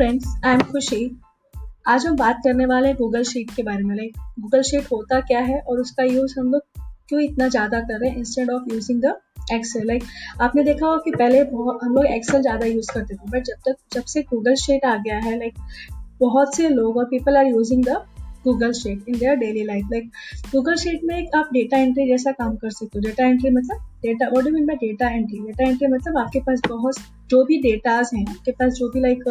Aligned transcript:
Friends 0.00 0.26
I 0.44 0.54
am 0.54 0.60
खुशी 0.60 1.20
आज 1.88 2.06
हम 2.06 2.16
बात 2.16 2.36
करने 2.44 2.66
वाले 2.66 2.88
हैं 2.88 2.96
गूगल 2.96 3.22
शीट 3.22 3.50
के 3.50 3.62
बारे 3.62 3.82
में। 3.82 3.94
लाइक 3.96 4.12
गूगल 4.40 4.62
शीट 4.62 4.86
होता 4.92 5.20
क्या 5.20 5.40
है 5.40 5.58
और 5.60 5.80
उसका 5.80 6.02
यूज़ 6.02 6.38
हम 6.40 6.52
लोग 6.52 6.62
क्यों 7.08 7.20
इतना 7.20 7.48
ज़्यादा 7.48 7.80
कर 7.80 7.98
रहे 8.00 8.10
हैं 8.10 8.18
instead 8.18 8.50
of 8.50 8.72
using 8.74 9.02
the 9.02 9.14
Excel 9.52 9.86
like 9.86 10.04
आपने 10.40 10.64
देखा 10.64 10.86
होगा 10.86 11.02
कि 11.04 11.10
पहले 11.10 11.42
बहुत 11.44 11.78
हम 11.82 11.94
लोग 11.94 12.06
एक्सेल 12.06 12.42
ज़्यादा 12.42 12.66
यूज़ 12.66 12.92
करते 12.92 13.14
थे 13.14 13.30
बट 13.30 13.44
जब 13.44 13.60
तक 13.68 13.76
जब 13.92 14.04
से 14.04 14.22
गूगल 14.22 14.54
शीट 14.54 14.84
आ 14.84 14.96
गया 14.96 15.18
है 15.18 15.38
लाइक 15.38 15.58
बहुत 16.20 16.56
से 16.56 16.68
लोग 16.68 16.96
और 16.96 17.04
people 17.04 17.36
are 17.36 17.46
using 17.46 17.84
the 17.84 18.02
Google 18.44 18.72
sheet 18.72 19.08
in 19.08 19.18
their 19.18 19.34
daily 19.36 19.64
life 19.64 19.88
like 19.92 20.10
Google 20.52 20.76
sheet 20.76 21.00
में 21.04 21.16
एक 21.16 21.36
आप 21.36 21.48
डेटा 21.52 21.78
एंट्री 21.78 22.06
जैसा 22.08 22.32
काम 22.32 22.54
कर 22.56 22.70
सकते 22.70 22.98
हो। 22.98 23.02
डेटा 23.02 23.26
एंट्री 23.26 23.50
मतलब 23.50 23.80
data 24.02 24.28
what 24.28 24.44
do 24.44 24.50
mean 24.50 24.66
by 24.66 24.76
data 24.78 25.08
entry 25.08 25.38
data 25.38 25.68
entry 25.68 25.88
मतलब 25.88 26.18
आपके 26.18 26.40
पास 26.40 26.60
बहुत, 26.68 26.94
जो 27.30 27.44
भी 27.44 27.58
डेटाज 27.62 28.10
हैं, 28.14 28.24
आपके 28.28 28.52
पास 28.52 28.72
जो 28.72 28.88
भी 28.90 29.00
लाइक 29.00 29.24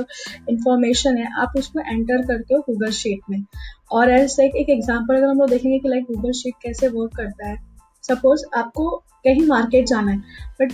इंफॉर्मेशन 0.49 1.17
है, 1.17 1.27
आप 1.37 1.53
उसको 1.57 1.79
एंटर 1.81 2.25
करते 2.27 2.55
हो 2.55 2.59
गूगल 2.69 2.91
शीट 2.93 3.21
में। 3.29 3.43
और 3.91 4.11
एज 4.11 4.35
लाइक 4.39 4.55
एक 4.55 4.69
एग्ज़ाम्पल 4.69 5.15
अगर 5.15 5.27
हम 5.27 5.39
लोग 5.39 5.49
देखेंगे 5.49 5.79
कि 5.79 5.89
लाइक 5.89 6.03
गूगल 6.05 6.31
शीट 6.33 6.53
कैसे 6.63 6.87
वर्क 6.89 7.15
करता 7.15 7.49
है। 7.49 7.57
सपोज़ 8.03 8.43
आपको 8.55 8.89
कहीं 9.25 9.45
मार्केट 9.47 9.85
जाना 9.85 10.11
है 10.11 10.17
बट 10.61 10.73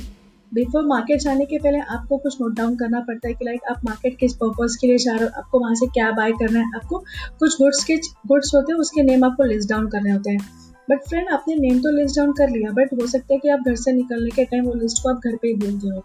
बिफोर 0.55 0.86
मार्केट 0.88 1.20
जाने 1.20 1.45
के 1.45 1.58
पहले 1.59 1.80
आपको 1.80 2.18
कुछ 2.18 2.36
नोट 2.41 2.55
डाउन 2.58 2.76
करना 2.76 3.00
पड़ता 3.08 3.27
है 3.27 3.34
कि 3.34 3.46
लाइक 3.46 3.62
आप 3.70 3.82
मार्केट 3.86 4.18
किस 4.20 4.34
पर्पज 4.36 4.76
के 4.76 4.88
लिए 4.88 4.98
जा 4.98 5.12
रहे 5.12 5.23
हो, 5.23 5.32
आपको 5.38 5.59
वहाँ 5.59 5.76
से 5.76 5.88
क्या 5.88 6.12
बाय 6.13 6.32
करना 6.34 6.59
है, 6.59 6.66
आपको 6.76 7.00
कुछ 7.40 7.58
गुड्स 7.58 7.84
के 7.84 7.98
गुड्स 8.27 8.54
होते 8.55 8.73
हैं, 8.73 8.80
उसके 8.80 9.04
नेम 9.04 9.23
आपको 9.26 9.44
लिस्ट 9.46 9.70
डाउन 9.70 9.88
करने 9.90 10.12
होते 10.12 10.30
हैं। 10.30 10.40
बट 10.88 10.99
फ्रेंड 11.02 11.30
आपने 11.30 11.55
नेम 11.58 11.80
तो 11.80 11.91
लिस्ट 11.91 12.16
डाउन 12.16 12.32
कर 12.34 12.49
लिया 12.49 12.72
बट 12.73 12.94
हो 12.94 13.08
सकता 13.08 13.34
है 13.34 13.40
कि 13.40 13.49
आप 13.49 13.60
घर 13.60 13.76
से 13.76 13.91
निकलने 13.94 14.30
के 14.32 14.46
टाइम 14.46 14.66
वो 14.66 14.73
लिस्ट 14.76 15.02
को 15.04 15.10
आप 15.10 15.22
घर 15.26 15.36
पे 15.36 15.48
ही 15.48 15.54
भूल 15.55 15.80
गए 15.80 15.96
हो। 15.96 16.04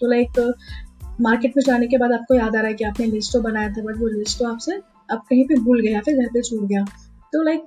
तो 0.00 0.10
लाइक 0.10 0.40
मार्केट 1.20 1.56
में 1.56 1.62
जाने 1.64 1.86
के 1.86 1.98
बाद 1.98 2.12
आपको 2.12 2.34
याद 2.34 2.56
आ 2.56 2.58
रहा 2.58 2.68
है 2.68 2.74
कि 2.74 2.84
आपने 2.84 3.06
लिस्ट 3.06 3.32
तो 3.32 3.40
बनाया 3.42 3.68
था 3.68 3.82
बट 3.82 3.98
वो 3.98 4.08
लिस्ट 4.08 4.38
तो 4.38 4.48
आपसे 4.48 4.80
आप 5.12 5.24
कहीं 5.30 5.44
पे 5.44 5.54
भूल 5.60 5.80
गए 5.80 5.92
या 5.92 6.00
फिर 6.00 6.16
घर 6.16 6.28
पे 6.32 6.42
छूट 6.42 6.64
गया। 6.64 6.84
तो 7.32 7.42
लाइक 7.42 7.66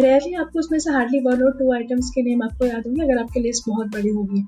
रेयरली 0.00 0.34
आपको 0.34 0.58
उसमें 0.58 0.78
से 0.78 0.90
हार्डली 0.90 1.20
वन 1.20 1.42
और 1.42 1.58
टू 1.58 1.72
आइटम्स 1.72 2.10
के 2.10 2.22
नेम 2.22 2.42
आपको 2.42 2.66
याद 2.66 2.86
होंगे, 2.86 3.02
अगर 3.02 3.18
आपकी 3.18 3.40
लिस्ट 3.40 3.68
बहुत 3.68 3.86
बड़ी 3.88 4.08
होगी। 4.08 4.46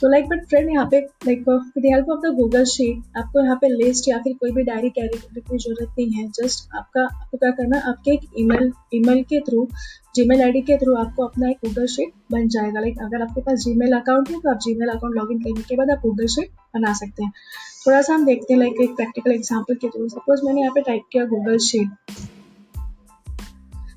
तो 0.00 0.08
लाइक 0.08 0.28
बट 0.28 0.44
फ्रेंड 0.48 0.68
यहाँ 0.70 0.86
पे 0.90 0.98
like 1.26 1.48
with 1.48 1.86
help 1.86 2.10
of 2.10 2.20
the 2.20 2.32
Google 2.34 2.64
sheet 2.66 3.18
आपको 3.18 3.44
यहाँ 3.44 3.56
पे 3.60 3.68
लिस्ट 3.70 4.08
या 4.08 4.18
फिर 4.18 4.32
कोई 4.40 4.50
भी 4.52 4.62
डायरी 4.64 4.90
कैरी 4.90 5.18
करने 5.18 5.40
की 5.40 5.58
ज़रूरत 5.58 5.94
नहीं 5.98 6.10
है। 6.12 6.26
जस्ट 6.30 6.74
आपका, 6.74 7.02
आपको 7.02 7.36
क्या 7.36 7.50
करना 7.52 7.78
आपके 7.90 8.10
एक 8.10 8.20
ईमेल 8.38 8.72
ईमेल 8.94 9.22
के 9.24 9.40
थ्रू 9.40 9.66
जीमेल 10.14 10.42
आईडी 10.42 10.60
के 10.62 10.76
थ्रू 10.78 10.94
आपको 10.96 11.24
अपना 11.24 11.48
एक 11.50 11.56
गूगल 11.64 11.86
शीट 11.86 12.12
बन 12.32 12.48
जाएगा। 12.48 12.80
लाइक 12.80 12.98
अगर 13.02 13.22
आपके 13.22 13.40
पास 13.40 13.58
जीमेल 13.64 13.92
अकाउंट 13.96 14.30
है 14.30 14.40
तो 14.40 14.50
आप 14.50 14.58
जीमेल 14.64 14.88
अकाउंट 14.90 15.16
लॉगिन 15.16 15.38
करने 15.40 15.62
के 15.68 15.76
बाद 15.76 15.90
आप 15.90 16.00
गूगल 16.02 16.26
शीट 16.28 16.50
बना 16.74 16.92
सकते 16.94 17.24
हैं। 17.24 17.32
थोड़ा 17.86 18.00
सा 18.02 18.14
हम 18.14 18.24
देखते 18.26 18.52
हैं 18.52 18.60
लाइक 18.60 18.80
एक 18.82 18.96
प्रैक्टिकल 18.96 19.32
एग्ज़ाम्पल 19.32 19.74
के 19.74 19.88
थ्रू 19.88 20.08
सपोज़ 20.10 20.44
मैंने 20.46 20.60
यहाँ 20.60 20.72
पे 20.74 20.80
टाइप 20.82 21.02
किया 21.12 21.24
गूगल 21.26 21.58
शीट 21.66 21.88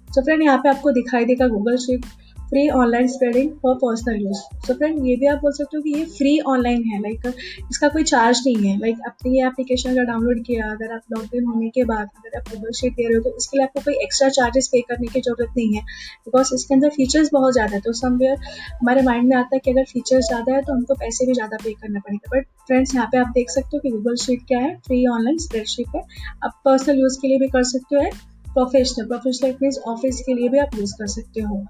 तो 0.07 0.21
फ्रेंड 0.21 0.43
यहाँ 0.43 0.57
पे 0.57 0.69
आपको 0.69 0.91
दिखाई 0.93 1.25
देगा 1.25 1.47
Google 1.49 1.77
sheet 1.77 2.05
free 2.49 2.67
online 2.71 3.07
spreading 3.07 3.49
for 3.61 3.75
personal 3.77 4.21
use 4.21 4.39
so 4.65 4.73
friend 4.73 5.05
ये 5.07 5.15
भी 5.17 5.27
आप 5.27 5.39
बोल 5.41 5.51
सकते 5.53 5.77
हो 5.77 5.81
कि 5.83 5.93
ये 5.93 6.03
फ्री 6.07 6.37
ऑनलाइन 6.47 6.83
है 6.85 6.99
लाइक 7.01 7.27
इसका 7.69 7.87
कोई 7.89 8.03
चार्ज 8.03 8.41
नहीं 8.45 8.65
है. 8.65 8.77
लाइक 8.79 8.97
आपने 9.07 9.31
ये 9.31 9.45
एप्लीकेशन 9.47 9.89
अगर 9.89 10.05
डाउनलोड 10.05 10.43
किया, 10.45 10.71
अगर 10.71 10.93
आप 10.93 11.35
इन 11.35 11.45
होने 11.45 11.69
के 11.69 11.83
बाद, 11.83 12.07
अगर 12.17 12.37
आप 12.37 12.49
गूगल 12.49 12.71
शीट 12.79 12.93
दे 12.93 13.07
रहे 13.07 13.17
हो 13.17 13.23
तो 13.23 13.35
इसके 13.37 13.57
लिए 13.57 13.65
आपको 13.65 13.81
कोई 13.81 13.93
एक्स्ट्रा 14.03 14.29
चार्जेस 14.37 14.67
पे 14.71 14.81
करने 14.89 15.07
की 15.13 15.21
ज़रूरत 15.21 15.53
नहीं 15.57 15.75
है. 15.75 15.81
बिकॉज़ 16.25 16.53
इसके 16.55 16.73
अंदर 16.73 16.89
फीचर्स 16.97 17.29
बहुत 17.33 17.53
ज़्यादा 17.53 17.75
है. 17.75 17.81
तो 17.81 17.93
समवेयर 18.01 18.37
हमारे 18.81 19.01
माइंड 19.03 19.29
में 19.29 19.35
आता 19.37 19.55
है 19.55 19.59
कि 19.59 19.71
अगर 19.71 19.85
फीचर्स 19.93 20.27
ज़्यादा 20.27 20.55
है 20.55 20.61
तो 20.61 20.73
हमको 20.73 20.93
पैसे 20.95 21.25
भी 21.27 21.33
ज़्यादा 21.33 21.57
पे 21.63 21.73
करना 21.73 21.99
पड़ेगा. 21.99 22.37
बट 22.37 22.45
फ्रेंड्स 22.67 22.95
यहाँ 22.95 23.07
पे 23.11 23.17
आप 23.17 23.31
देख 23.35 23.49
सकते 23.49 23.77
हो 23.77 23.81
कि 23.81 23.89
गूगल 23.91 24.15
शीट 24.25 24.45
क्या 24.47 24.59
है? 24.59 24.75
फ्री 24.87 25.05
ऑनलाइन 25.09 25.37
स्प्रेडशीट 25.39 25.95
है. 25.95 26.03
आप 26.43 26.61
पर्सनल 26.65 26.99
यूज़ 26.99 27.19
के 27.21 27.27
लिए 27.27 27.39
भी 27.39 27.47
कर 27.49 27.63
सकते 27.71 27.95
हो 27.95 28.09
प्रोफेशनल 28.53 29.05
प्रोफेशनल 29.07 29.55
मीन्स 29.61 29.77
ऑफ़िस 29.87 30.19
के 30.25 30.33
लिए 30.33 30.49
भी 30.49 30.57
आप 30.59 30.75
यूज़ 30.77 30.93
कर 30.95 31.07
सकते 31.09 31.41
हो. 31.41 31.65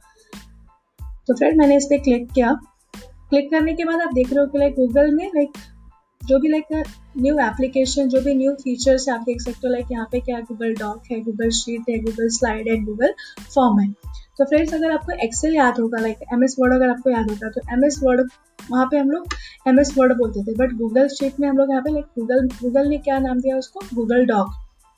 तो 1.28 1.34
फ्रेंड 1.34 1.58
मैंने 1.58 1.76
इस 1.78 1.86
पर 1.86 1.98
क्लिक 2.04 2.32
किया। 2.32 2.54
क्लिक 3.30 3.50
करने 3.52 3.74
के 3.74 3.86
बाद 3.86 4.02
आप 4.02 4.14
देख 4.14 4.34
रहे 4.34 4.40
हो 4.40 4.48
कि 4.48 4.58
लाइक 4.58 4.74
गूगल 4.76 5.16
में 5.16 5.26
लाइक 5.36 5.58
जो 6.22 6.40
भी 6.40 6.50
लाइक 6.50 6.84
न्यू 7.18 7.38
एप्लीकेशन 7.40 8.10
जो 8.10 8.22
भी 8.22 8.34
न्यू 8.36 8.52
फीचर्स 8.54 9.08
आप 9.10 9.22
देख 9.22 9.42
सकते 9.42 9.68
हो 9.68 9.72
लाइक 9.74 9.92
यहाँ 9.92 10.08
पे 10.12 10.20
क्या 10.20 10.40
गूगल 10.42 10.74
डॉक 10.76 11.12
है 11.12 11.20
गूगल 11.22 11.50
शीट 11.58 11.90
है 11.90 11.98
गूगल 12.00 12.30
स्लाइड 12.36 12.68
है 12.70 12.78
गूगल 12.84 13.14
फॉर्म 13.56 13.80
है। 13.80 13.88
तो 14.38 14.46
फ्रेंड्स 14.46 14.74
अगर 14.74 14.92
आपको 14.92 15.18
एक्सेल 15.26 15.56
याद 15.56 15.80
होगा 15.80 16.00
लाइक 16.02 16.20
एम 16.34 16.44
एस 16.44 16.56
वर्ड 16.60 16.74
अगर 16.74 16.90
आपको 16.90 17.10
याद 17.10 17.30
होगा 17.30 17.50
तो 17.50 17.62
एम 17.74 17.84
एस 17.86 18.00
वर्ड 18.04 18.30
वहाँ 18.72 18.86
पे 18.92 18.98
हम 18.98 19.12
लोग 19.12 19.34
एम 19.68 19.80
एस 19.80 19.94
वर्ड 19.98 20.18
बोलते 20.18 20.44
थे 20.44 20.56
बट 20.58 20.74
गूगल 20.78 21.08
शीट 21.10 21.40
में 21.40 21.48
हम 21.48 21.58
लोग 21.58 21.72
यहाँ 21.72 21.82
पे 21.82 21.92
लाइक 21.94 22.06
गूगल 22.20 22.48
गूगल 22.62 22.88
ने 22.90 22.98
क्या 23.00 23.20
नाम 23.20 23.40
दिया 23.40 23.58
उसको? 23.58 23.80
गूगल 23.94 24.26
डॉक 24.26 24.50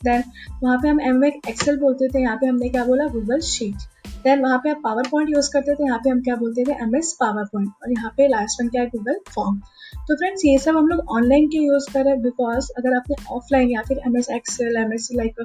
देन 0.01 0.23
वहाँ 0.63 0.77
पे 0.77 0.87
हम 0.87 1.01
एम 1.01 1.23
एक्सेल 1.25 1.77
बोलते 1.79 2.07
थे, 2.07 2.21
यहाँ 2.21 2.37
पे 2.37 2.47
हमने 2.47 2.69
क्या 2.69 2.85
बोला? 2.85 3.07
गूगल 3.09 3.39
शीट 3.41 3.75
देन 4.25 4.41
वहाँ 4.41 4.57
पे 4.57 4.69
आप 4.69 4.81
पावर 4.83 5.07
पॉइंट 5.09 5.29
यूज़ 5.29 5.49
करते 5.53 5.73
थे 5.75 5.85
यहाँ 5.85 5.99
पे 5.99 6.09
हम 6.09 6.21
क्या 6.21 6.35
बोलते 6.35 6.63
थे 6.65 6.75
एम 6.83 6.95
एस 6.95 7.15
पावर 7.19 7.45
पॉइंट 7.51 7.69
और 7.83 7.91
यहाँ 7.91 8.13
पे 8.17 8.27
लास्ट 8.27 8.61
वन 8.61 8.69
क्या 8.69 8.81
है 8.81 8.87
गूगल 8.89 9.19
फॉर्म 9.29 9.59
तो 10.07 10.15
फ्रेंड्स 10.15 10.45
ये 10.45 10.57
सब 10.57 10.77
हम 10.77 10.87
लोग 10.87 11.15
ऑनलाइन 11.15 11.47
के 11.47 11.65
यूज़ 11.65 11.91
कर 11.93 12.03
रहे 12.03 12.13
हैं 12.13 12.21
बिकॉज़ 12.21 12.71
अगर 12.77 12.95
आपने 12.95 13.15
ऑफलाइन 13.35 13.71
या 13.71 13.81
फिर 13.87 14.01
M 14.07 14.17
S 14.17 14.29
Excel 14.31 14.77
M 14.77 14.93
S 14.93 15.09
like 15.13 15.41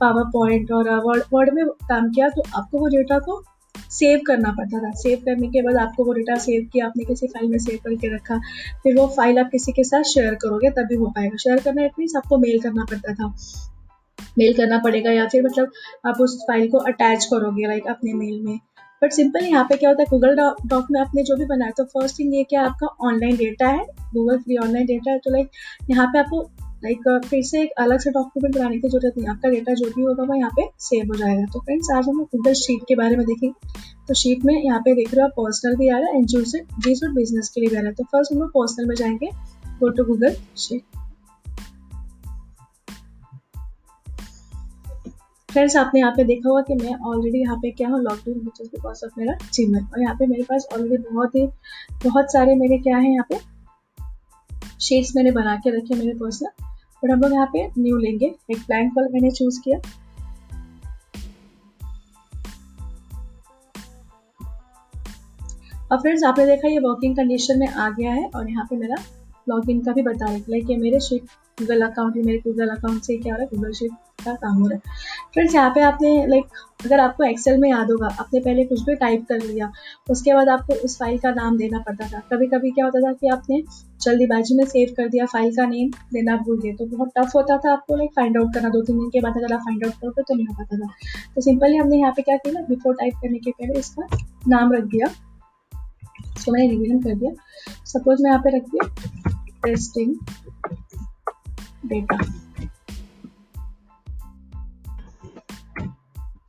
PowerPoint 0.32 0.72
और 0.72 0.90
वर्ड 1.06 1.22
वर्ड 1.32 1.54
में 1.54 1.64
काम 1.88 2.10
किया 2.10 2.28
तो 2.28 2.42
आपको 2.54 2.78
वो 2.78 2.88
डेटा 2.96 3.18
को 3.18 3.42
सेव 3.90 4.20
करना 4.26 4.50
पड़ता 4.52 4.78
था। 4.78 4.90
सेव 4.96 5.22
करने 5.24 5.48
के 5.48 5.62
बाद 5.62 5.76
आपको 5.78 6.04
वो 6.04 6.12
डेटा 6.12 6.36
सेव 6.38 6.68
किया, 6.72 6.86
आपने 6.86 7.04
किसी 7.04 7.26
फ़ाइल 7.26 7.48
में 7.50 7.58
सेव 7.58 7.78
करके 7.84 8.14
रखा, 8.14 8.38
फिर 8.82 8.96
वो 8.96 9.06
फ़ाइल 9.16 9.38
आप 9.38 9.48
किसी 9.52 9.72
के 9.72 9.84
साथ 9.84 10.02
शेयर 10.12 10.34
करोगे 10.42 10.70
तभी 10.72 10.96
हो 10.96 11.06
पाएगा। 11.16 11.36
शेयर 11.36 11.60
करना 11.62 11.84
एट 11.84 11.98
मीन्स 11.98 12.16
आपको 12.16 12.38
मेल 12.38 12.60
करना 12.62 12.84
पड़ता 12.90 13.14
था। 13.14 13.32
मेल 14.38 14.52
करना 14.54 14.78
पड़ेगा 14.78 15.10
या 15.10 15.26
फिर 15.28 15.42
मतलब 15.44 15.72
आप 16.06 16.20
उस 16.20 16.38
फ़ाइल 16.48 16.68
को 16.70 16.78
अटैच 16.78 17.24
करोगे 17.24 17.66
लाइक 17.66 17.86
अपने 17.88 18.14
मेल 18.14 18.40
में। 18.40 18.58
बट 19.02 19.12
सिंपल 19.12 19.44
यहाँ 19.44 19.64
पे 19.64 19.76
क्या 19.76 19.90
होता 19.90 20.02
है 20.02 20.06
गूगल 20.10 20.34
डॉक 20.68 20.86
में 20.90 21.00
आपने 21.00 21.22
जो 21.22 21.36
भी 21.36 21.44
बनाया 21.44 21.70
तो 21.76 21.84
फ़र्स्ट 21.84 22.18
थिंग 22.18 22.34
ये 22.34 22.42
क्या 22.44 22.62
आपका 22.62 22.86
ऑनलाइन 23.08 23.36
डेटा 23.36 23.68
है 23.68 23.84
गूगल 24.14 24.38
फ्री 24.38 24.56
ऑनलाइन 24.56 24.86
डेटा 24.86 25.10
है 25.10 25.18
तो 25.18 25.30
लाइक 25.30 25.50
यहाँ 25.90 26.06
पे 26.06 26.18
आपको 26.18 26.42
लाइक 26.84 27.08
फिर 27.24 27.42
से 27.42 27.62
एक 27.62 27.70
अलग 27.78 28.00
से 28.00 28.10
डॉक्यूमेंट 28.10 28.54
बनाने 28.54 28.78
की 28.78 28.88
ज़रूरत 28.88 29.14
नहीं, 29.18 29.28
आपका 29.28 29.48
डेटा 29.48 29.74
जो 29.74 29.86
भी 29.86 30.02
होगा, 30.02 30.22
वो 30.22 30.34
यहाँ 30.34 30.50
पे 30.50 30.68
सेव 30.80 31.08
हो 31.08 31.14
जाएगा। 31.14 31.44
तो 31.44 31.60
फ्रेंड्स 31.60 31.90
आज 31.94 32.08
हम 32.08 32.22
गूगल 32.24 32.52
शीट 32.52 32.84
के 32.88 32.94
बारे 32.94 33.16
में 33.16 33.26
देखेंगे। 33.26 33.52
तो 34.08 34.14
शीट 34.14 34.44
में 34.44 34.54
यहाँ 34.54 34.80
पे 34.80 34.94
देख 34.94 35.14
रहे 35.14 35.22
हो 35.22 35.26
आप 35.26 35.34
पर्सनल 35.36 35.76
भी 35.76 35.88
आ 35.88 35.98
रहा 35.98 36.08
है 36.08 36.16
एंड 36.16 36.26
जी 36.26 36.44
सूट 36.94 37.14
बिज़नेस 37.14 37.48
के 37.48 37.60
लिए 37.60 37.70
भी 37.70 37.76
आ 37.76 37.80
रहा 37.80 37.88
है 37.88 37.94
तो 37.94 38.04
फ़र्स्ट 38.04 38.32
हम 38.32 38.38
लोग 38.38 38.50
पर्सनल 38.50 38.86
में 38.86 38.94
जाएँगे 38.96 39.30
go 39.80 39.88
to 39.88 40.04
Google 40.04 40.36
sheet 40.58 40.99
friends 45.50 45.76
आपने 45.76 46.00
यहाँ 46.00 46.12
पे 46.16 46.24
देखा 46.24 46.48
होगा 46.48 46.60
कि 46.62 46.74
मैं 46.74 46.94
ऑलरेडी 47.06 47.38
यहाँ 47.38 47.56
पे 47.56 47.70
क्या 47.70 47.88
हूँ? 47.88 48.00
लॉकडाउन 48.02 48.38
विच 48.38 48.60
बिकॉज़ 48.62 49.04
ऑफ़ 49.04 49.12
मेरा 49.18 49.34
जीमेल 49.52 49.84
और 49.84 50.02
यहाँ 50.02 50.14
पे 50.14 50.26
मेरे 50.26 50.42
पास 50.42 50.66
ऑलरेडी 50.74 50.96
बहुत 51.12 51.34
ही, 51.34 51.46
बहुत 52.04 52.32
सारे 52.32 52.54
मेरे 52.54 52.78
क्या 52.78 52.96
है 52.96 53.12
यहाँ 53.12 53.26
पे? 53.28 53.38
शेड्स 54.80 55.12
मैंने 55.16 55.30
बना 55.30 55.56
के 55.56 55.70
रखे 55.70 55.94
मेरे 55.94 56.12
पर्सनल 56.14 56.64
बट 57.02 57.10
हम 57.10 57.20
लोग 57.20 57.32
यहाँ 57.32 57.46
पे 57.46 57.66
न्यू 57.78 57.96
लेंगे। 57.96 58.26
एक 58.26 58.58
ब्लैंक 58.58 58.94
कलर 58.94 59.08
मैंने 59.12 59.30
चूज़ 59.30 59.60
किया। 59.60 59.78
और 65.92 66.00
फ्रेंड्स 66.00 66.24
आपने 66.24 66.46
देखा 66.46 66.68
ये 66.68 66.78
वर्किंग 66.78 67.16
कंडीशन 67.16 67.58
में 67.58 67.68
आ 67.68 67.90
गया 67.90 68.12
है 68.12 68.28
और 68.36 68.50
यहाँ 68.50 68.64
पे 68.64 68.76
मेरा 68.76 68.96
लॉगिन 69.48 69.80
का 69.80 69.92
भी 69.92 70.02
बता 70.02 70.26
रहा 70.26 70.36
लाइक 70.36 70.70
ये 70.70 70.76
मेरे 70.76 71.00
शीट 71.00 71.22
गूगल 71.58 71.82
अकाउंट 71.82 72.16
है, 72.16 72.22
मेरे 72.22 72.38
गूगल 72.40 72.68
अकाउंट 72.70 73.02
से 73.02 73.16
क्या 73.16 73.34
हो 73.34 73.38
रहा 73.38 73.44
है? 73.44 73.56
गूगल 73.56 73.72
शीट 73.72 73.90
का 74.24 74.34
काम 74.34 74.56
हो 74.56 74.66
रहा 74.68 74.74
है? 74.76 74.94
फ्रेंड्स, 75.32 75.54
यहाँ 75.54 75.70
पे 75.74 75.80
आपने 75.82 76.26
लाइक 76.26 76.44
अगर 76.84 77.00
आपको 77.00 77.24
एक्सेल 77.24 77.58
में 77.60 77.68
याद 77.70 77.90
होगा, 77.90 78.06
आपने 78.20 78.40
पहले 78.40 78.64
कुछ 78.64 78.82
भी 78.84 78.94
टाइप 78.96 79.24
कर 79.28 79.40
लिया, 79.42 79.70
उसके 80.10 80.34
बाद 80.34 80.48
आपको 80.48 80.74
उस 80.84 80.98
फ़ाइल 80.98 81.18
का 81.18 81.30
नाम 81.32 81.56
देना 81.58 81.78
पड़ता 81.86 82.08
था। 82.08 82.20
कभी 82.32 82.46
कभी 82.48 82.70
क्या 82.70 82.84
होता 82.84 83.00
था 83.00 83.12
कि 83.12 83.28
आपने 83.28 83.62
जल्दीबाजी 84.02 84.56
में 84.56 84.64
सेव 84.66 84.94
कर 84.96 85.08
दिया 85.08 85.26
फ़ाइल 85.26 85.54
का 85.56 85.66
नेम 85.66 85.90
देना 86.12 86.36
भूल 86.36 86.60
गए 86.60 86.72
तो 86.74 86.86
बहुत 86.88 87.10
टफ 87.18 87.34
होता 87.34 87.56
था 87.58 87.72
आपको 87.72 87.96
लाइक 87.96 88.10
फाइंड 88.16 88.38
आउट 88.38 88.54
करना। 88.54 88.68
दो 88.68 88.82
तीन 88.82 88.98
दिन 88.98 89.08
के 89.10 89.20
बाद 89.20 89.36
अगर 89.36 89.54
आप 89.54 89.60
फाइंड 89.60 89.84
आउट 89.84 89.94
करोगे 89.94 90.22
तो 90.22 90.34
नहीं 90.34 90.46
हो 90.46 90.54
पाता 90.58 90.76
था। 90.76 90.88
तो 91.34 91.40
सिंपली 91.40 91.76
हमने 91.76 91.98
यहाँ 91.98 92.12
पे 92.16 92.22
क्या 92.22 92.36
किया 92.36 92.62
बिफोर 92.68 92.94
टाइप 93.00 93.14
करने 93.22 93.38
के 93.38 93.50
पहले 93.50 93.78
इसका 93.78 94.06
नाम 94.48 94.72
रख 94.72 94.84
दिया। 94.86 95.06
इसको 96.36 96.52
मैंने 96.52 96.68
रिविजन 96.68 97.00
कर 97.02 97.14
दिया। 97.14 97.32
सपोज़ 97.86 98.22
मैं 98.22 98.30
यहाँ 98.30 98.42
पे 98.42 98.56
रख 98.56 98.68
दिया 98.70 98.88
टेस्टिंग 99.64 100.14
डेटा 101.90 102.18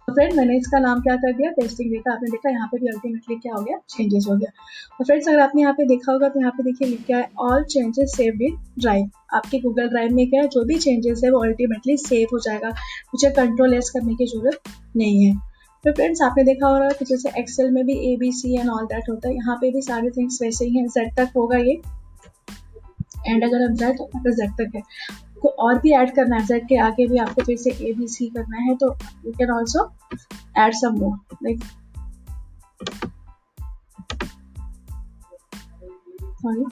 तो 0.07 0.13
फ्रेंड 0.13 0.33
मैंने 0.35 0.55
इसका 0.57 0.79
नाम 0.79 1.01
क्या 1.01 1.15
कर 1.15 1.33
दिया? 1.33 1.49
टेस्टिंग 1.51 1.91
डेटा 1.91 2.11
आपने 2.11 2.29
देखा, 2.29 2.49
यहाँ 2.49 2.67
पे 2.67 2.77
भी 2.77 2.87
अल्टीमेटली 2.87 3.35
क्या 3.35 3.53
हो 3.53 3.61
गया? 3.63 3.77
चेंजेस 3.89 4.25
हो 4.29 4.35
गया। 4.37 4.49
और 4.91 5.05
फ्रेंड्स 5.05 5.27
अगर 5.27 5.39
आपने 5.39 5.61
यहाँ 5.61 5.73
पे 5.73 5.85
देखा 5.87 6.11
होगा 6.11 6.29
तो 6.29 6.39
यहाँ 6.39 6.51
पे 6.51 6.63
देखिए 6.63 6.87
लिखा 6.87 7.17
है 7.17 7.29
all 7.41 7.63
changes 7.65 8.15
save 8.15 8.41
in 8.43 8.57
drive 8.79 9.09
आपके 9.35 9.59
गूगल 9.59 9.87
ड्राइव 9.89 10.15
में 10.15 10.29
क्या 10.29 10.41
है? 10.41 10.47
जो 10.47 10.63
भी 10.65 10.77
चेंजेस 10.77 11.21
है, 11.23 11.31
वो 11.31 11.43
अल्टीमेटली 11.43 11.97
सेव 11.97 12.27
हो 12.33 12.39
जाएगा। 12.39 12.69
मुझे 12.69 13.29
कंट्रोल 13.31 13.73
एस 13.73 13.89
करने 13.89 14.15
की 14.15 14.25
ज़रूरत 14.27 14.73
नहीं 14.97 15.23
है। 15.25 15.33
तो 15.83 15.91
फ्रेंड्स 15.91 16.21
आपने 16.21 16.43
देखा 16.43 16.67
होगा 16.67 16.89
कि 16.89 17.05
जैसे 17.05 17.29
एक्सेल 17.39 17.71
में 17.71 17.83
भी 17.85 17.97
A 18.11 18.15
B 18.17 18.31
C 18.33 18.59
and 18.59 18.69
all 18.69 18.85
that 18.85 19.09
होता 19.09 19.29
है, 19.29 19.35
यहाँ 19.35 19.55
पे 19.61 19.71
भी 19.71 19.81
सारे 19.81 20.09
थिंग्स 20.17 20.41
वैसे 20.41 20.65
ही 20.65 20.77
हैं। 20.77 20.87
जेड 20.89 21.15
तक 21.17 21.33
होगा 21.37 21.57
ये। 21.59 21.81
एंड 23.27 23.43
अगर 23.43 23.63
हम 23.63 23.75
जाए 23.75 23.93
तो 23.93 24.31
जेड 24.31 24.51
तक 24.61 24.75
है। 24.75 24.81
आपको 25.41 25.63
और 25.65 25.77
भी 25.81 25.91
ऐड 25.91 26.13
करना 26.15 26.35
है 26.35 26.45
जेड 26.45 26.67
के 26.67 26.77
आगे 26.77 27.05
भी 27.07 27.17
आपको 27.17 27.43
फिर 27.43 27.57
से 27.57 27.71
ए 27.81 27.93
बी 27.93 28.07
सी 28.07 28.27
करना 28.29 28.57
है 28.61 28.75
तो 28.75 28.89
you 29.25 29.31
can 29.31 29.51
also 29.51 29.85
add 30.57 30.73
some 30.75 30.99
more 30.99 31.37
like 31.43 31.63
sorry 36.43 36.65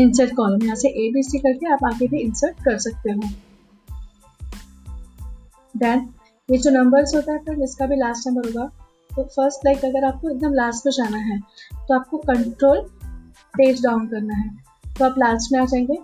insert 0.00 0.34
column 0.36 0.62
यहाँ 0.62 0.76
से 0.76 0.88
ए 0.88 1.10
बी 1.12 1.22
सी 1.22 1.38
करके 1.38 1.72
आप 1.72 1.84
आगे 1.84 2.06
भी 2.08 2.18
इंसर्ट 2.20 2.64
कर 2.64 2.78
सकते 2.78 3.10
हो। 3.10 3.28
देन 5.74 6.08
ये 6.48 6.58
जो 6.58 6.70
नंबर्स 6.70 7.14
होता 7.14 7.32
है, 7.32 7.38
फिर 7.38 7.62
इसका 7.62 7.86
भी 7.86 7.96
लास्ट 7.96 8.28
नंबर 8.28 8.46
होगा। 8.46 8.70
तो 9.16 9.22
फ़र्स्ट 9.24 9.60
लाइक 9.64 9.84
अगर 9.84 10.04
आपको 10.04 10.30
एकदम 10.30 10.54
लास्ट 10.54 10.86
में 10.86 10.92
जाना 10.92 11.18
है 11.18 11.40
तो 11.74 11.94
आपको 11.94 12.18
कंट्रोल 12.18 12.80
पेज 13.58 13.82
डाउन 13.82 14.06
करना 14.08 14.34
है। 14.34 14.48
तो 14.98 15.04
आप 15.04 15.14
लास्ट 15.18 15.52
में 15.52 15.60
आ 15.60 15.64
जाएँगे। 15.64 15.98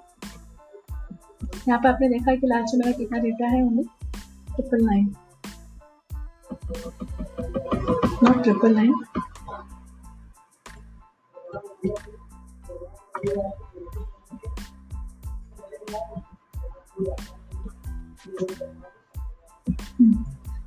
यहाँ 1.68 1.78
पे 1.78 1.88
आपने 1.88 2.08
देखा 2.08 2.30
है 2.30 2.36
कि 2.36 2.46
लास्ट 2.46 2.74
में 2.74 2.86
मेरा 2.86 2.98
कितना 2.98 3.18
डेटा 3.18 3.46
है 3.46 3.62
only 3.64 3.84
triple 4.54 4.84
nine 4.84 5.14
not 8.22 8.42
triple 8.42 8.74
nine 8.74 8.94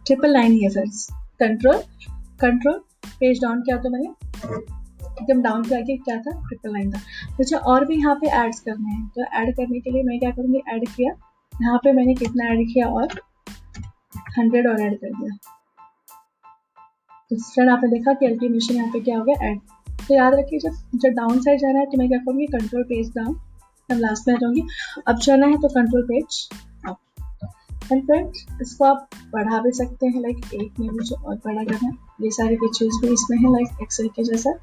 triple 0.05 0.33
nine 0.33 0.51
he 0.51 0.69
friends 0.69 1.07
control 1.39 1.83
control 2.41 2.79
page 3.09 3.41
down 3.41 3.61
किया 3.61 3.77
तो 3.77 3.89
मैंने। 3.89 4.07
एकदम 5.15 5.41
डाउन 5.41 5.63
किया 5.63 5.79
कि 5.81 5.97
क्या 5.97 6.17
था? 6.17 6.31
ट्रिपल 6.47 6.71
नाइन 6.73 6.91
था। 6.91 6.99
मुझे 7.31 7.55
और 7.55 7.85
भी 7.85 7.95
यहाँ 7.95 8.15
पे 8.15 8.27
एड्स 8.37 8.59
करने 8.59 8.89
हैं। 8.89 9.07
तो 9.15 9.23
ऐड 9.33 9.55
करने 9.55 9.79
के 9.79 9.91
लिए 9.91 10.03
मैं 10.03 10.19
क्या 10.19 10.31
करूँगी? 10.31 10.61
ऐड 10.69 10.87
किया। 10.87 11.11
यहाँ 11.53 11.77
पे 11.83 11.91
मैंने 11.93 12.13
कितना 12.15 12.45
ऐड 12.45 12.65
किया? 12.67 12.87
और 12.87 13.19
हंड्रेड 14.37 14.67
और 14.67 14.81
ऐड 14.81 14.97
कर 14.97 15.09
दिया। 15.11 15.35
तो 17.31 17.35
फ्रेंड 17.35 17.69
आपने 17.69 17.89
देखा 17.89 18.13
कि 18.13 18.25
अल्टीमेशन 18.25 18.75
यहाँ 18.75 18.89
पे 18.93 18.99
क्या 18.99 19.17
हो 19.17 19.23
गया? 19.23 19.47
ऐड 19.49 19.59
तो 20.07 20.15
याद 20.15 20.33
रखिए, 20.33 20.59
जब 20.59 20.99
जब 20.99 21.13
डाउन 21.13 21.39
साइड 21.41 21.59
जाना 21.59 21.79
है 21.79 21.85
तो 21.85 21.97
मैं 21.97 22.07
क्या 22.07 22.17
करूँगी? 22.19 22.45
कंट्रोल 22.47 22.83
पेज 22.83 23.09
डाउन 23.15 23.35
अब 23.89 23.97
लास्ट 23.99 24.27
में 24.27 24.33
आ 24.35 24.37
जाऊँगी। 24.37 24.63
अब 25.07 25.19
जाना 25.19 25.47
है 25.47 25.57
तो 25.57 25.67
कंट्रोल 25.69 26.03
पेज 26.03 26.47
एंड 27.93 28.33
इसको 28.61 28.85
आप 28.85 29.09
बढ़ा 29.33 29.59
भी 29.59 29.71
सकते 29.71 30.07
हैं 30.07 30.21
लाइक 30.21 30.53
एक 30.53 30.79
में 30.79 30.89
भी 30.89 31.03
जो 31.03 31.15
और 31.15 31.35
बड़ा 31.35 31.63
करना, 31.63 31.89
ये 32.21 32.31
सारे 32.31 32.55
फीचर्स 32.55 33.01
भी 33.01 33.07
इसमें 33.07 33.37
है 33.37 33.51
लाइक 33.51 33.69
एक्सेल 33.81 34.07
के 34.07 34.23
जैसा। 34.23 34.53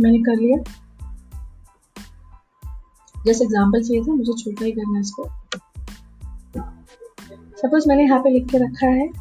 मैंने 0.00 0.18
कर 0.18 0.36
लिया। 0.36 0.58
जैसे 3.26 3.44
एग्जांपल 3.44 3.82
चाहिए 3.82 4.02
था, 4.02 4.12
मुझे 4.12 4.32
छोटा 4.32 4.64
ही 4.64 4.72
करना 4.72 4.94
है 4.94 5.00
इसको। 5.00 5.28
सपोज़ 7.56 7.88
मैंने 7.88 8.04
यहाँ 8.04 8.20
पे 8.20 8.30
लिख 8.30 8.50
के 8.50 8.58
रखा 8.58 8.86
है। 8.86 9.12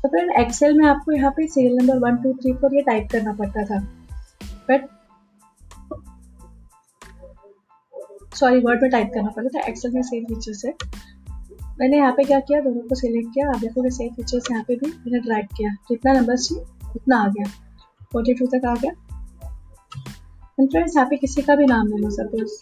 तो 0.02 0.08
फ्रेंड 0.08 0.30
एक्सेल 0.30 0.78
में 0.78 0.86
आपको 0.86 1.12
यहाँ 1.12 1.30
पे 1.30 1.46
serial 1.46 1.76
number 1.76 1.98
one 1.98 2.16
two 2.16 2.32
three 2.32 2.52
four 2.52 2.74
ये 2.74 2.82
टाइप 2.82 3.08
करना 3.12 3.32
पड़ता 3.32 3.64
था। 3.64 3.78
बट 4.68 4.95
सॉरी 8.36 8.60
वर्ड 8.60 8.82
में 8.82 8.90
टाइप 8.90 9.10
करना 9.14 9.28
पड़ता 9.28 9.58
था। 9.58 9.62
एक्सेल 9.66 9.92
में 9.92 10.02
सेम 10.02 10.24
फीचर्स 10.24 10.64
है। 10.64 10.74
मैंने 11.80 11.96
यहाँ 11.96 12.12
पे 12.12 12.24
क्या 12.24 12.40
किया? 12.40 12.60
दोनों 12.60 12.80
को 12.80 12.94
सिलेक्ट 12.94 13.28
किया। 13.34 13.50
आप 13.50 13.56
देखोगे 13.56 13.90
सेम 13.90 14.14
फीचर्स 14.14 14.44
यहाँ 14.50 14.64
पे 14.68 14.76
भी 14.76 14.86
मैंने 14.86 15.18
ड्रैग 15.18 15.46
किया। 15.56 15.70
जितना 15.70 16.12
नंबर 16.12 16.36
चाहिए 16.36 16.64
उतना 16.96 17.16
आ 17.16 17.28
गया। 17.28 17.44
फोर्टी 18.12 18.34
टू 18.34 18.46
तक 18.46 18.64
आ 18.66 18.74
गया। 18.74 18.92
फ्रेंड्स 20.66 20.96
यहाँ 20.96 21.08
पे 21.08 21.16
किसी 21.16 21.42
का 21.42 21.56
भी 21.56 21.66
नाम 21.66 21.86
ले 21.86 21.96
लो 21.96 22.10
सपोज़ 22.10 22.52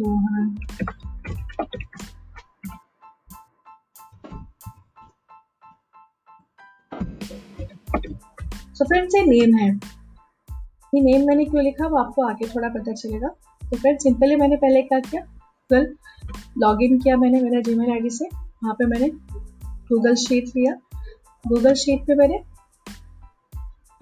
रोहन 0.00 0.58
सो 8.76 8.84
फ्रेंड्स 8.84 9.14
ये 9.14 9.24
नेम 9.26 9.56
है। 9.56 9.68
ये 10.94 11.00
नेम 11.00 11.26
मैंने 11.26 11.44
क्यों 11.44 11.64
लिखा? 11.64 11.86
वो 11.86 11.96
आपको 11.96 12.22
आगे 12.22 12.48
थोड़ा 12.48 12.68
पता 12.68 12.92
चलेगा। 12.92 13.28
तो 13.62 13.76
फ्रेंड 13.76 13.98
सिंपली 13.98 14.36
मैंने 14.36 14.56
पहले 14.56 14.82
क्या 14.82 15.00
किया? 15.00 15.22
गूगल 15.22 15.94
लॉग 16.58 16.82
इन 16.82 16.98
किया 16.98 17.16
मैंने 17.16 17.40
मेरा 17.40 17.60
जी 17.60 17.74
मेल 17.74 17.90
आई 17.90 18.10
से। 18.10 18.24
वहाँ 18.34 18.74
पे 18.74 18.86
मैंने 18.86 19.08
गूगल 19.88 20.14
शीट 20.14 20.48
लिया। 20.48 20.72
गूगल 21.48 21.74
शीट 21.74 22.02
पे 22.02 22.14
मैंने 22.14 22.42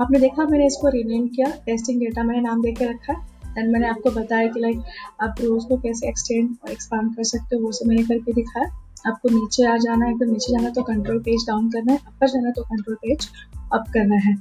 आपने 0.01 0.21
देखा, 0.21 0.45
मैंने 0.45 0.67
इसको 0.67 0.89
रीनेम 0.89 1.29
किया। 1.29 1.47
टेस्टिंग 1.47 2.01
डेटा 2.01 2.23
मैंने 2.23 2.41
नाम 2.41 2.63
दे 2.63 2.73
के 2.73 2.85
रखा 2.85 3.13
देन 3.47 3.73
मैंने 3.73 3.89
आपको 3.89 4.11
बताया 4.11 4.49
कि 4.49 4.61
लाइक 4.61 4.83
आप 5.23 5.35
रोज 5.41 5.65
को 5.65 5.77
कैसे 5.77 6.09
एक्सटेंड 6.09 6.57
और 6.65 6.71
एक्सपांड 6.71 7.17
कर 7.17 7.25
सकते 7.25 7.57
हो, 7.57 7.63
वो 7.63 7.73
सब 7.73 7.87
मैंने 7.87 8.03
करके 8.03 8.33
दिखाया। 8.33 8.84
आपको 9.05 9.29
नीचे 9.29 9.65
आ 9.67 9.77
जाना 9.77 10.07
है 10.07 10.19
तो 10.19 10.25
नीचे 10.25 10.53
जाना 10.53 10.71
तो 10.71 10.83
कंट्रोल 10.83 11.19
पेज 11.21 11.47
डाउन 11.47 11.71
करना 11.71 11.93
है 11.93 11.99
अपर 11.99 12.29
जाना 12.29 12.51
तो 12.51 12.63
कंट्रोल 12.65 12.97
पेज 12.97 13.29
अप 13.73 13.85
करना 13.95 14.17
है। 14.25 14.37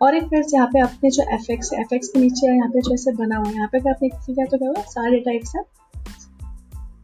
और 0.00 0.14
एक 0.14 0.24
फ्रेंड्स 0.24 0.54
यहाँ 0.54 0.66
पे 0.66 0.80
आपने 0.80 1.10
जो 1.10 1.22
एफ़ 1.34 1.50
एक्स 1.52 1.72
एफ़ 1.72 1.94
एक्स 1.94 2.08
के 2.08 2.18
नीचे 2.18 2.46
यहाँ 2.46 2.68
पे 2.68 2.80
जो 2.80 2.94
ऐसे 2.94 3.12
बना 3.12 3.36
हुआ 3.36 3.48
है, 3.48 3.54
यहाँ 3.54 3.68
पे 3.72 3.78
आपने 3.90 4.08
किया 4.08 4.44
तो 4.44 4.58
क्या 4.58 4.68
होगा, 4.68 4.82
सारे 4.82 5.20
टाइप 5.20 5.42
से 5.44 5.62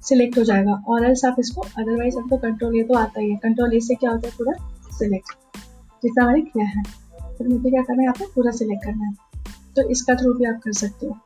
सिलेक्ट 0.08 0.38
हो 0.38 0.44
जाएगा। 0.44 0.73
और 0.88 1.04
एल्स 1.04 1.25
आप 1.25 1.37
इसको 1.38 1.61
अदरवाइज़ 1.61 2.18
आपको 2.18 2.37
कंट्रोल 2.37 2.76
ये 2.76 2.82
तो 2.82 2.94
आता 2.94 3.20
ही 3.20 3.30
है। 3.30 3.37
कंट्रोल 3.37 3.75
ए 3.75 3.80
से 3.80 3.94
क्या 3.94 4.11
होता 4.11 4.28
है? 4.28 4.34
पूरा 4.38 4.52
सिलेक्ट 4.99 5.58
जितना 6.02 6.26
मैंने 6.26 6.40
किया 6.40 6.64
है? 6.64 6.82
तो 7.38 7.44
मुझे 7.44 7.70
क्या 7.70 7.82
करना 7.82 8.00
है? 8.00 8.04
यहाँ 8.04 8.14
पे 8.18 8.26
पूरा 8.34 8.50
सिलेक्ट 8.50 8.84
करना 8.84 9.06
है। 9.06 9.14
तो 9.76 9.88
इसका 9.90 10.14
थ्रू 10.14 10.32
भी 10.34 10.44
आप 10.44 10.61
कर 10.64 10.73
सकते 10.73 11.06
हो। 11.06 11.16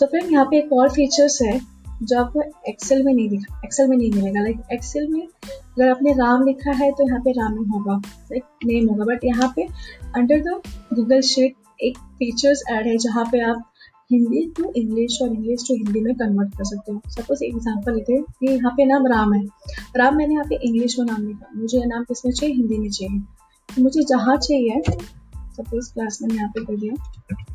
तो 0.00 0.06
फिर 0.06 0.32
यहाँ 0.32 0.44
पे 0.44 0.58
एक 0.58 0.72
और 0.72 0.88
फीचर्स 0.88 1.40
है। 1.42 1.77
जो 2.02 2.18
आपको 2.18 2.42
एक्सेल 2.68 3.02
में 3.04 3.12
नहीं 3.12 3.28
दिखा 3.28 3.60
एक्सेल 3.64 3.88
में 3.88 3.96
नहीं 3.96 4.10
मिलेगा। 4.12 4.40
लाइक 4.40 4.60
एक्सेल 4.72 5.08
में 5.08 5.22
अगर 5.22 5.88
आपने 5.90 6.12
राम 6.14 6.44
लिखा 6.44 6.72
है 6.74 6.90
तो 6.92 7.06
यहाँ 7.06 7.20
पे 7.20 7.32
राम 7.32 7.56
होगा। 7.70 7.96
लाइक 7.96 8.44
नेम 8.66 8.88
होगा। 8.88 9.04
बट 9.04 9.24
यहाँ 9.24 9.52
पे 9.56 9.62
अंडर 10.16 10.40
द 10.40 10.60
गूगल 10.94 11.20
शीट 11.22 11.54
एक 11.82 11.98
फीचर्स 12.18 12.62
ऐड 12.70 12.86
है, 12.86 12.96
जहाँ 12.98 13.24
पे 13.24 13.40
आप 13.40 13.64
हिंदी 14.10 14.44
टू 14.56 14.72
इंग्लिश 14.76 15.18
और 15.22 15.28
इंग्लिश 15.28 15.64
टू 15.68 15.74
हिंदी 15.74 16.00
में 16.00 16.14
कन्वर्ट 16.14 16.56
कर 16.56 16.64
सकते 16.64 16.92
हो। 16.92 17.00
सपोज़ 17.08 17.44
एग्ज़ाम्पल 17.44 17.94
लेते 17.94 18.12
हैं। 18.12 18.22
कि 18.22 18.46
यहाँ 18.46 18.70
पे 18.70 18.84
नाम 18.84 19.06
राम 19.06 19.32
है। 19.34 19.44
राम 19.96 20.16
मैंने 20.16 20.34
यहाँ 20.34 20.44
पे 20.44 20.58
इंग्लिश 20.62 20.98
में 20.98 21.06
नाम 21.06 21.26
लिखा। 21.26 21.50
मुझे 21.56 21.84
नाम 21.86 22.04
किसमें 22.04 22.32
चाहिए? 22.32 22.54
हिंदी 22.54 22.78
में 22.78 22.88
चाहिए। 22.90 23.20
तो 23.68 23.82
मुझे 23.82 24.02
जहाँ 24.04 24.36
चाहिए 24.38 24.82
सपोज़ 25.56 25.92
क्लास 25.94 26.18
मैंने 26.22 26.34
यहाँ 26.34 26.48
पे 26.48 26.64
कर 26.64 26.76
दिया। 26.76 27.47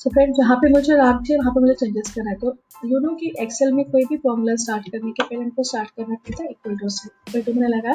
सो 0.00 0.10
फ्रेंड 0.10 0.34
जहाँ 0.34 0.56
पे 0.56 0.68
मुझे 0.70 0.96
राम 0.96 1.22
चाहिए 1.22 1.38
वहाँ 1.38 1.52
पे 1.54 1.60
मुझे 1.60 1.74
चेंजेस 1.80 2.12
करना 2.14 2.30
है। 2.30 2.36
तो 2.36 2.54
यू 2.88 2.98
नो 3.00 3.14
कि 3.16 3.32
एक्सेल 3.40 3.72
में 3.72 3.84
कोई 3.86 4.04
भी 4.04 4.16
फॉर्मूला 4.18 4.54
स्टार्ट 4.62 4.88
करने 4.92 5.10
के 5.10 5.22
पहले 5.22 5.42
हमको 5.42 5.62
स्टार्ट 5.62 5.90
करना 5.90 6.14
पड़ता 6.14 6.42
है 6.42 6.50
इक्वल 6.50 6.76
टू 6.76 6.88
से 6.88 7.08
इक्वल 7.08 7.42
टू 7.42 7.52
मैंने 7.58 7.76
लगा 7.76 7.94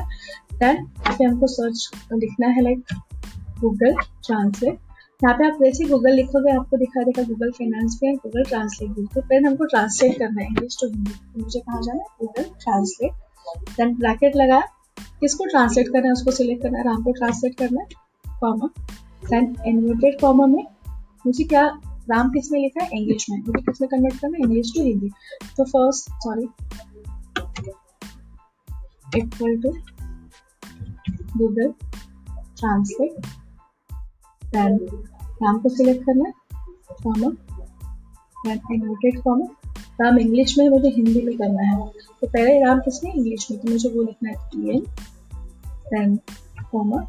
देन 0.54 0.76
यहाँ 0.76 1.16
पे 1.18 1.24
हमको 1.24 1.48
सर्च 1.48 1.90
लिखना 2.14 2.48
है 2.48 2.64
लाइक 2.64 2.94
गूगल 3.62 3.96
ट्रांसलेट 4.26 4.78
यहाँ 5.24 5.34
पे 5.38 5.48
आप 5.48 5.58
वैसे 5.62 5.86
गूगल 5.88 6.14
लिखोगे, 6.16 6.52
आपको 6.52 6.78
दिखा 6.78 7.04
देगा 7.04 7.24
गूगल 7.24 7.52
फाइनेंस 7.52 7.96
पे 8.02 8.14
गूगल 8.16 8.44
ट्रांसलेट 8.44 8.92
भी। 8.92 9.06
तो 9.16 9.22
फ्रेंड 9.22 9.48
हमको 9.48 9.66
ट्रांसलेट 9.66 10.18
करना 10.20 10.42
है 10.42 10.48
इंग्लिश 10.48 10.78
टू 10.82 10.88
हिंदी 10.88 11.42
मुझे 11.42 11.60
कहाँ 11.60 11.82
जाना 11.82 12.00
है? 12.00 12.08
गूगल 12.22 12.44
ट्रांसलेट 12.62 13.12
देन 13.72 13.96
ब्रैकेट 13.98 14.36
लगा, 14.36 14.60
किसको 15.22 15.46
ट्रांसलेट 15.46 15.88
करना 15.88 16.08
है 16.08 16.14
उसको 16.14 16.32
सिलेक्ट 16.34 16.64
करना 16.64 16.78
है, 16.78 16.84
राम 16.86 17.04
को 17.04 17.12
ट्रांसलेट 17.14 17.56
करना 17.60 17.82
है 17.82 18.40
कॉमा 18.40 18.70
देन 19.26 19.56
इन्वर्टेड 19.68 20.20
कॉमा 20.22 20.46
में, 20.46 20.64
मुझे 21.26 21.44
क्या 21.46 21.68
राम 22.12 22.30
किसमें 22.30 22.60
लिखा 22.62 22.84
है? 22.84 22.90
इंग्लिश 22.94 23.26
में। 23.30 23.38
मुझे 23.38 23.62
किस 23.62 23.78
कन्वर्ट 23.82 24.20
करना 24.20 24.38
है? 24.38 24.44
इंग्लिश 24.44 24.72
टू 24.76 24.84
हिंदी 24.84 25.10
तो 25.58 25.64
first 25.66 26.10
sorry 26.24 26.44
equal 29.20 29.62
to 29.62 29.70
Google 31.38 31.74
translate 32.58 33.26
then 34.46 34.80
Ram 35.44 35.58
को 35.58 35.70
सिलेक्ट 35.70 36.06
करना 36.06 36.24
है। 36.24 36.34
Comma 37.04 37.32
inverted 38.52 39.22
comma 39.22 39.72
Ram 40.02 40.18
English 40.20 40.58
में 40.58 40.70
मुझे 40.70 40.90
हिंदी 40.90 41.22
में 41.22 41.38
करना 41.38 41.64
है। 41.64 41.88
तो 42.22 42.28
पहले 42.28 42.66
राम 42.66 42.80
किसने? 42.80 43.12
इंग्लिश 43.12 43.48
में। 43.52 43.60
तो 43.60 43.72
मुझे 43.72 43.90
वो 43.90 44.02
लिखना 44.02 44.30
है 44.30 44.50
E 44.56 44.70
N 44.70 44.84
then 45.88 46.16
comma 46.72 47.02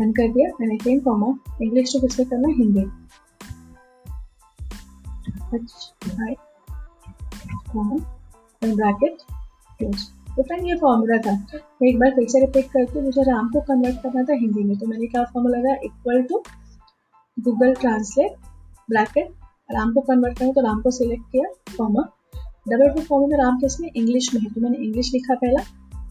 N 0.00 0.12
कर 0.12 0.32
दिया। 0.32 0.48
मैंने 0.60 0.76
अगेन 0.76 1.00
कॉमा 1.00 1.34
इंग्लिश 1.62 1.92
तो 1.92 2.00
किसमें 2.00 2.28
करना 2.28 2.48
तो 10.36 10.42
फ्रेंड 10.42 10.66
ये 10.66 10.74
फॉर्मूला 10.76 11.16
था। 11.16 11.32
मैं 11.82 11.88
एक 11.88 11.98
बार 11.98 12.10
फिर 12.10 12.28
से 12.28 12.40
रिपीट 12.40 12.64
करती 12.64 12.98
हूँ, 12.98 13.04
मुझे 13.04 13.22
राम 13.22 13.48
को 13.48 13.60
कन्वर्ट 13.60 14.02
करना 14.02 14.22
था 14.22 14.32
हिंदी 14.32 14.64
में। 14.64 14.76
तो 14.78 14.86
मैंने 14.86 15.06
क्या 15.06 15.22
फॉर्मूला 15.24 15.58
लगाया 15.58 15.76
equal 15.84 16.22
to 16.22 16.42
Google 17.36 17.74
translate 17.74 18.36
bracket 18.90 19.30
Ram 19.70 19.92
को 19.94 20.00
कन्वर्ट 20.00 20.38
करें 20.38 20.52
तो 20.52 20.60
राम 20.60 20.80
को 20.82 20.90
सिलेक्ट 20.90 21.24
किया 21.32 21.74
फॉर्मा 21.76 22.02
डबल 22.68 23.00
फॉर्म 23.00 23.30
में 23.30 23.38
राम 23.38 23.58
किसमें 23.58 23.90
इंग्लिश 23.96 24.34
में 24.34 24.40
है। 24.40 24.50
तो 24.50 24.60
मैंने 24.60 24.78
इंग्लिश 24.78 25.12
लिखा 25.12 25.34
पहला। 25.34 25.62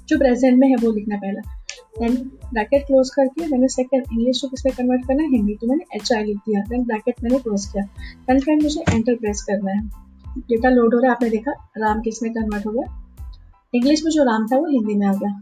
जो 0.07 0.17
प्रेजेंट 0.17 0.57
में 0.59 0.67
है 0.67 0.75
वो 0.75 0.91
लिखना 0.91 1.17
पहला। 1.17 1.64
देन 1.99 2.15
ब्रैकेट 2.53 2.85
क्लोज 2.87 3.09
करके 3.09 3.47
मैंने 3.47 3.67
सेकंड 3.67 4.03
इंग्लिश 4.11 4.41
को 4.41 4.47
किसमें 4.47 4.75
कन्वर्ट 4.75 5.07
करना 5.07 5.23
है? 5.23 5.29
हिंदी 5.29 5.55
तो 5.55 5.67
मैंने 5.67 5.95
एच 5.95 6.13
आई 6.13 6.23
लिख 6.23 6.37
दिया। 6.37 6.61
देन 6.61 6.83
ब्रैकेट 6.83 7.23
मैंने 7.23 7.39
क्लोज 7.39 7.65
किया। 7.65 7.83
देन 8.27 8.39
फ्रेंड 8.39 8.63
मुझे 8.63 8.83
एंटर 8.89 9.15
प्रेस 9.15 9.41
करना 9.41 9.71
है। 9.71 9.87
डेटा 10.39 10.69
लोड 10.69 10.93
हो 10.93 10.99
रहा 10.99 11.09
है, 11.09 11.15
आपने 11.15 11.29
देखा? 11.29 11.51
राम 11.77 12.01
किसमें 12.01 12.33
कन्वर्ट 12.33 12.65
हो 12.65 12.71
गया? 12.71 13.01
इंग्लिश 13.73 14.03
में 14.03 14.11
जो 14.11 14.23
राम 14.23 14.47
था 14.47 14.57
वो 14.57 14.65
हिंदी 14.65 14.95
में 14.95 15.07
आ 15.07 15.13
गया। 15.13 15.41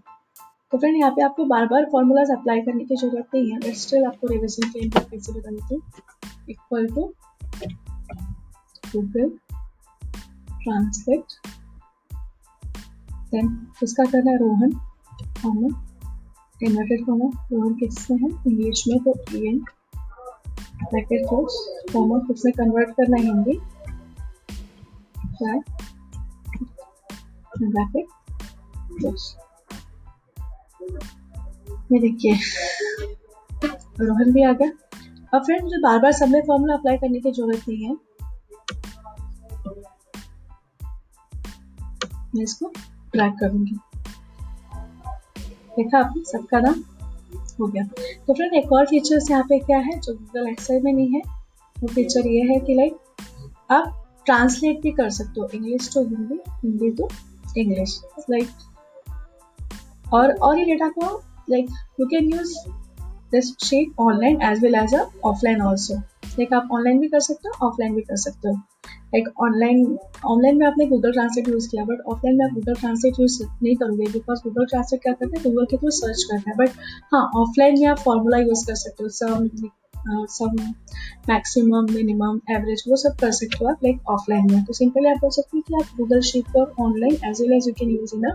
तो 0.71 0.77
फ्रेंड 0.77 0.97
यहाँ 0.97 1.11
पे 1.11 1.21
आपको 1.23 1.45
बार 1.45 1.65
बार 1.65 1.85
फॉर्मूलाज 1.91 2.31
अप्लाई 2.31 2.61
करने 2.61 2.83
की 2.83 2.95
ज़रूरत 2.95 3.27
नहीं 3.33 3.51
है 3.51 3.57
बट 3.57 3.73
स्टिल 3.73 4.05
आपको 4.05 4.27
रिविजन 4.27 4.69
के 4.69 4.79
लिए 4.79 4.89
कैसे 4.89 5.31
बता 5.31 5.51
देती 5.51 5.75
equal 6.49 6.87
to 6.87 7.13
Google 8.95 9.29
translate 10.63 11.23
then 13.31 13.67
इसका 13.83 14.05
करना 14.05 14.31
है 14.31 14.37
रोहन 14.37 14.71
कॉमा 15.43 15.92
इन्वर्टेड 16.61 17.05
कॉमा 17.05 17.29
किसमें 17.79 18.17
है 18.17 18.29
इंग्लिश 18.47 18.83
में 18.87 18.99
तो 19.03 19.13
ब्रैकेट 20.83 21.27
क्लोज 21.29 21.53
कॉमा 21.93 22.17
किसमें 22.27 22.53
कन्वर्ट 22.53 22.89
करना 22.97 23.17
है 23.17 23.23
हिंदी. 23.23 23.59
ब्रैकेट 27.59 28.07
क्लोज 28.97 29.33
ये 31.91 31.99
देखिए, 31.99 32.33
रोहन 33.99 34.31
भी 34.33 34.43
आ 34.43 34.51
गया. 34.53 34.71
अब 35.33 35.43
फ्रेंड 35.45 35.63
मुझे 35.63 35.77
बार 35.81 35.99
बार 35.99 36.11
सब 36.11 36.29
में 36.29 36.41
फॉर्मूला 36.47 36.73
अप्लाई 36.73 36.97
करने 36.97 37.19
की 37.19 37.31
ज़रूरत 37.31 37.67
नहीं 37.69 37.83
है. 37.83 37.95
मैं 42.35 42.43
इसको 42.43 42.71
ट्रैक 43.13 43.33
करूँगी. 43.39 43.77
देखा 45.77 45.99
आपने? 45.99 46.23
सबका 46.23 46.59
नाम? 46.59 46.83
हो 47.59 47.67
गया। 47.67 47.83
तो 48.27 48.33
फ्रेंड 48.33 48.53
एक 48.53 48.71
और 48.73 48.85
फीचर्स 48.85 49.29
यहाँ 49.31 49.43
पे 49.43 49.59
क्या 49.59 49.77
है 49.77 49.99
जो 49.99 50.13
गूगल 50.13 50.47
एक्सेल 50.47 50.81
में 50.83 50.93
नहीं 50.93 51.07
है? 51.09 51.21
वो 51.77 51.87
फीचर 51.87 52.27
ये 52.27 52.41
है 52.43 52.59
कि 52.59 52.73
लाइक 52.73 52.97
आप 53.71 53.99
ट्रांसलेट 54.25 54.81
भी 54.81 54.91
कर 54.91 55.09
सकते 55.09 55.41
हो 55.41 55.47
English 55.53 55.89
to 55.93 56.03
Hindi 56.03 56.39
Hindi 56.49 56.89
to 56.91 57.07
English 57.57 58.01
like 58.29 58.47
और 60.13 60.31
और 60.31 60.59
ये 60.59 60.65
डेटा 60.65 60.87
को 60.89 61.21
like 61.49 61.69
you 61.99 62.05
can 62.05 62.33
use 62.33 62.53
this 63.31 63.53
sheet 63.65 63.99
online 63.99 64.41
as 64.41 64.61
well 64.63 64.75
as 64.75 64.95
a 64.95 65.03
offline 65.25 65.61
also 65.61 65.95
like 66.27 66.53
आप 66.53 66.69
ऑनलाइन 66.71 66.99
भी 66.99 67.07
कर 67.07 67.19
सकते 67.19 67.49
हो 67.49 67.67
ऑफलाइन 67.67 67.95
भी 67.95 68.01
कर 68.01 68.15
सकते 68.15 68.49
हो। 68.49 68.59
लाइक 69.13 69.27
ऑनलाइन 69.43 69.97
ऑनलाइन 70.25 70.57
में 70.57 70.65
आपने 70.67 70.85
गूगल 70.87 71.11
ट्रांसलेट 71.11 71.47
यूज़ 71.49 71.69
किया 71.69 71.83
बट 71.85 71.99
ऑफलाइन 72.11 72.37
में 72.37 72.45
आप 72.45 72.53
गूगल 72.53 72.73
ट्रांसलेट 72.75 73.19
यूज़ 73.19 73.41
नहीं 73.43 73.75
करोगे 73.75 74.11
बिकॉज़ 74.13 74.39
गूगल 74.43 74.65
ट्रांसलेट 74.65 75.01
क्या 75.03 75.13
करते 75.13 75.37
हैं? 75.37 75.43
गूगल 75.45 75.65
के 75.71 75.77
थ्रू 75.77 75.89
सर्च 75.91 76.23
करता 76.31 76.51
है। 76.51 76.55
बट 76.57 76.69
हाँ 77.13 77.29
ऑफलाइन 77.41 77.79
में 77.79 77.87
आप 77.87 77.99
फॉर्मूला 77.99 78.37
यूज़ 78.39 78.65
कर 78.67 78.75
सकते 78.75 79.03
हो। 79.03 79.09
Sum 79.11 79.47
sum 80.29 80.55
maximum 81.29 81.85
minimum 81.91 82.39
average 82.51 82.83
वो 82.87 82.95
सब 82.97 83.15
कर 83.19 83.31
सकते 83.31 83.57
हो 83.61 83.69
आप 83.71 83.83
लाइक 83.83 84.09
ऑफलाइन 84.09 84.51
में। 84.51 84.63
तो 84.65 84.73
सिंपली 84.73 85.09
आप 85.09 85.17
बोल 85.17 85.29
सकते 85.31 85.57
हो 85.57 85.61
कि 85.67 85.75
आप 85.75 85.97
गूगल 85.97 86.21
शीट 86.31 86.47
पर 86.55 86.73
online 86.83 87.13
as 87.29 87.41
well 87.41 87.53
as 87.53 87.67
you 87.67 87.73
can 87.79 87.89
use 87.91 88.15
in 88.15 88.25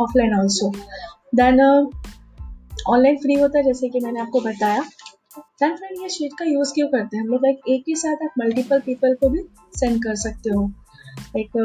offline 0.00 0.34
also 0.38 0.70
then 1.34 1.60
online 2.88 3.16
free 3.18 3.34
होता 3.34 3.58
है, 3.58 3.64
जैसे 3.64 3.88
कि 3.88 4.00
मैंने 4.00 4.20
आपको 4.20 4.40
बताया। 4.40 4.82
देन 5.60 5.76
फ्रेंड 5.76 6.00
ये 6.02 6.08
शीट 6.08 6.32
का 6.38 6.44
यूज़ 6.44 6.72
क्यों 6.74 6.86
करते 6.88 7.16
हैं? 7.16 7.22
हम 7.24 7.30
लोग 7.30 7.44
लाइक 7.44 7.60
एक 7.68 7.84
ही 7.88 7.94
साथ 7.96 8.22
आप 8.24 8.32
मल्टीपल 8.38 8.80
पीपल 8.86 9.14
को 9.20 9.28
भी 9.28 9.38
सेंड 9.74 10.02
कर 10.02 10.14
सकते 10.14 10.50
हो। 10.50 10.64
लाइक 11.36 11.56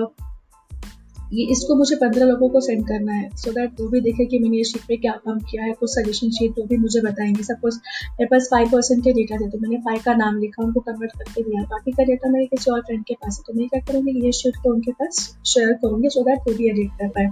ये 1.33 1.45
इसको 1.51 1.75
मुझे 1.75 1.95
पंद्रह 1.95 2.25
लोगों 2.25 2.50
को 2.50 2.60
सेंड 2.62 2.88
करना 2.88 3.13
है। 3.13 3.29
सो 3.31 3.50
so 3.50 3.55
दैट 3.55 3.81
वो 3.81 3.88
भी 3.88 4.01
देखे 4.01 4.25
कि 4.25 4.39
मैंने 4.39 4.57
ये 4.57 4.63
शीट 4.63 4.81
पे 4.88 4.98
क्या 4.98 5.12
काम 5.25 5.39
किया 5.41 5.63
है, 5.63 5.74
कुछ 5.74 5.89
सजेशन 5.89 6.29
शीट 6.29 6.60
वो 6.60 6.65
भी 6.65 6.77
मुझे 6.77 7.01
बताएँगे। 7.01 7.43
सपोज़ 7.43 7.77
मेरे 8.10 8.25
पास 8.25 8.48
फाइव 8.51 8.69
परसेंट 8.71 9.03
के 9.03 9.13
डेटा 9.13 9.38
थे 9.38 9.50
तो 9.50 9.57
मैंने 9.57 9.77
फाइव 9.81 10.01
का 10.05 10.13
नाम 10.15 10.39
लिखा, 10.39 10.63
उनको 10.63 10.79
कन्वर्ट 10.79 11.12
करके 11.12 11.43
दिया। 11.43 11.63
बाकी 11.65 11.91
का 11.91 12.03
डेटा 12.03 12.29
मेरे 12.29 12.45
किसी 12.48 12.71
और 12.71 12.81
फ्रेंड 12.81 13.03
के 13.05 13.13
पास 13.15 13.38
है 13.39 13.43
तो 13.48 13.60
मैं 13.60 13.67
क्या 13.69 13.81
करूँगी, 13.81 14.19
ये 14.25 14.31
शीट 14.31 14.57
को 14.63 14.74
उनके 14.74 14.91
पास 14.93 15.21
शेयर 15.48 15.74
करूँगी 15.75 16.10
सो 16.10 16.24
दैट 16.24 16.48
वो 16.48 16.53
भी 16.53 16.69
एडिट 16.69 16.91
कर 17.00 17.07
पाए। 17.10 17.27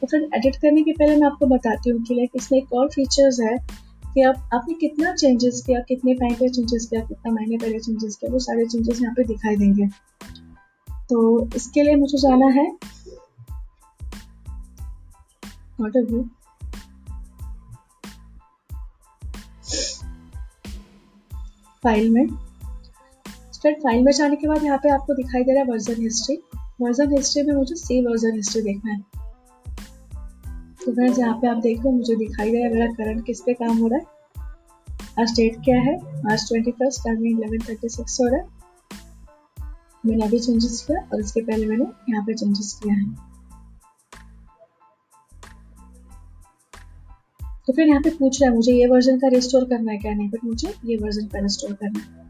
तो 0.00 0.06
फ्रेंड 0.06 0.34
एडिट 0.36 0.56
करने 0.56 0.82
के 0.82 0.92
पहले 0.92 1.16
मैं 1.16 1.26
आपको 1.26 1.46
बताती 1.48 1.90
हूँ 1.90 2.02
कि 2.04 2.14
लाइक 2.14 2.30
इसमें 2.36 2.58
एक 2.58 2.72
और 2.72 2.88
फीचर्स 2.88 3.40
है 3.40 3.56
कि 4.14 4.22
आप 4.22 4.50
आपने 4.54 4.74
कितना 4.74 5.14
चेंजेस 5.14 5.62
किया, 5.66 5.80
कितने 5.80 6.14
टाइम 6.14 6.34
पे 6.34 6.48
चेंजेस 6.48 6.86
किया, 6.86 7.00
कितना 7.00 7.32
महीने 7.32 7.56
पहले 7.56 7.78
चेंजेस 7.78 8.16
किया, 8.16 8.32
वो 8.32 8.38
सारे 8.38 8.66
चेंजेस 8.66 9.02
यहाँ 9.02 9.14
पे 9.14 9.24
दिखाई 9.24 9.56
देंगे। 9.56 9.86
तो 11.10 11.48
इसके 11.56 11.82
लिए 11.82 11.94
मुझे 11.94 12.18
जाना 12.18 12.46
है। 12.46 12.78
व्यू 15.82 16.30
फ़ाइल 21.82 22.10
में। 22.10 22.26
स्टार्ट 23.52 23.76
फ़ाइल 23.76 24.04
में 24.04 24.12
जाने 24.12 24.36
के 24.36 24.48
बाद 24.48 24.64
यहाँ 24.64 24.78
पे 24.78 24.90
आपको 24.90 25.14
दिखाई 25.14 25.44
दे 25.44 25.52
रहा 25.52 25.62
है 25.62 25.70
वर्जन 25.70 26.02
हिस्ट्री 26.02 26.38
वर्जन 26.80 27.16
हिस्ट्री 27.16 27.42
में 27.42 27.54
मुझे 27.54 27.74
सी 27.74 28.06
वर्जन 28.06 28.36
हिस्ट्री 28.36 28.62
देखना 28.62 28.92
है। 28.92 29.19
तो 30.80 30.92
फ्रेंड्स 30.92 31.18
यहाँ 31.18 31.34
पे 31.40 31.48
आप 31.48 31.56
देख 31.62 31.80
लो 31.84 31.90
मुझे 31.92 32.14
दिखाई 32.16 32.50
दे 32.50 32.58
रहा 32.58 32.66
है 32.66 32.72
मेरा 32.74 32.86
करंट 32.94 33.24
किस 33.26 33.40
पे 33.40 33.54
काम 33.54 33.78
हो 33.78 33.88
रहा 33.88 33.98
है। 33.98 34.18
आज 35.20 35.32
डेट 35.36 35.56
क्या 35.64 35.76
है? 35.80 35.96
March 36.24 36.44
twenty 36.48 36.70
first 36.72 37.00
timing 37.00 37.40
eleven 37.40 37.64
thirty 37.68 37.88
six 37.88 38.20
हो 38.20 38.26
रहा 38.26 38.40
है। 38.40 38.46
मैंने 40.04 40.24
अभी 40.24 40.38
चेंजेस 40.38 40.82
किया 40.86 41.00
और 41.02 41.20
इसके 41.20 41.40
पहले 41.40 41.66
मैंने 41.66 41.84
यहाँ 42.10 42.24
पे 42.26 42.34
चेंजेस 42.34 42.72
किया 42.82 42.94
है। 42.94 43.04
तो 47.66 47.72
फिर 47.72 47.88
यहाँ 47.88 48.00
पे 48.02 48.10
पूछ 48.10 48.40
रहा 48.40 48.50
है, 48.50 48.56
मुझे 48.56 48.72
ये 48.72 48.86
वर्जन 48.86 49.18
का 49.18 49.28
रिस्टोर 49.28 49.64
करना 49.64 49.92
है 49.92 49.98
क्या? 49.98 50.14
नहीं 50.14 50.28
बट 50.30 50.44
मुझे 50.44 50.74
ये 50.84 50.96
वर्जन 50.96 51.26
का 51.26 51.38
रिस्टोर 51.38 51.72
करना 51.72 52.00
है। 52.00 52.29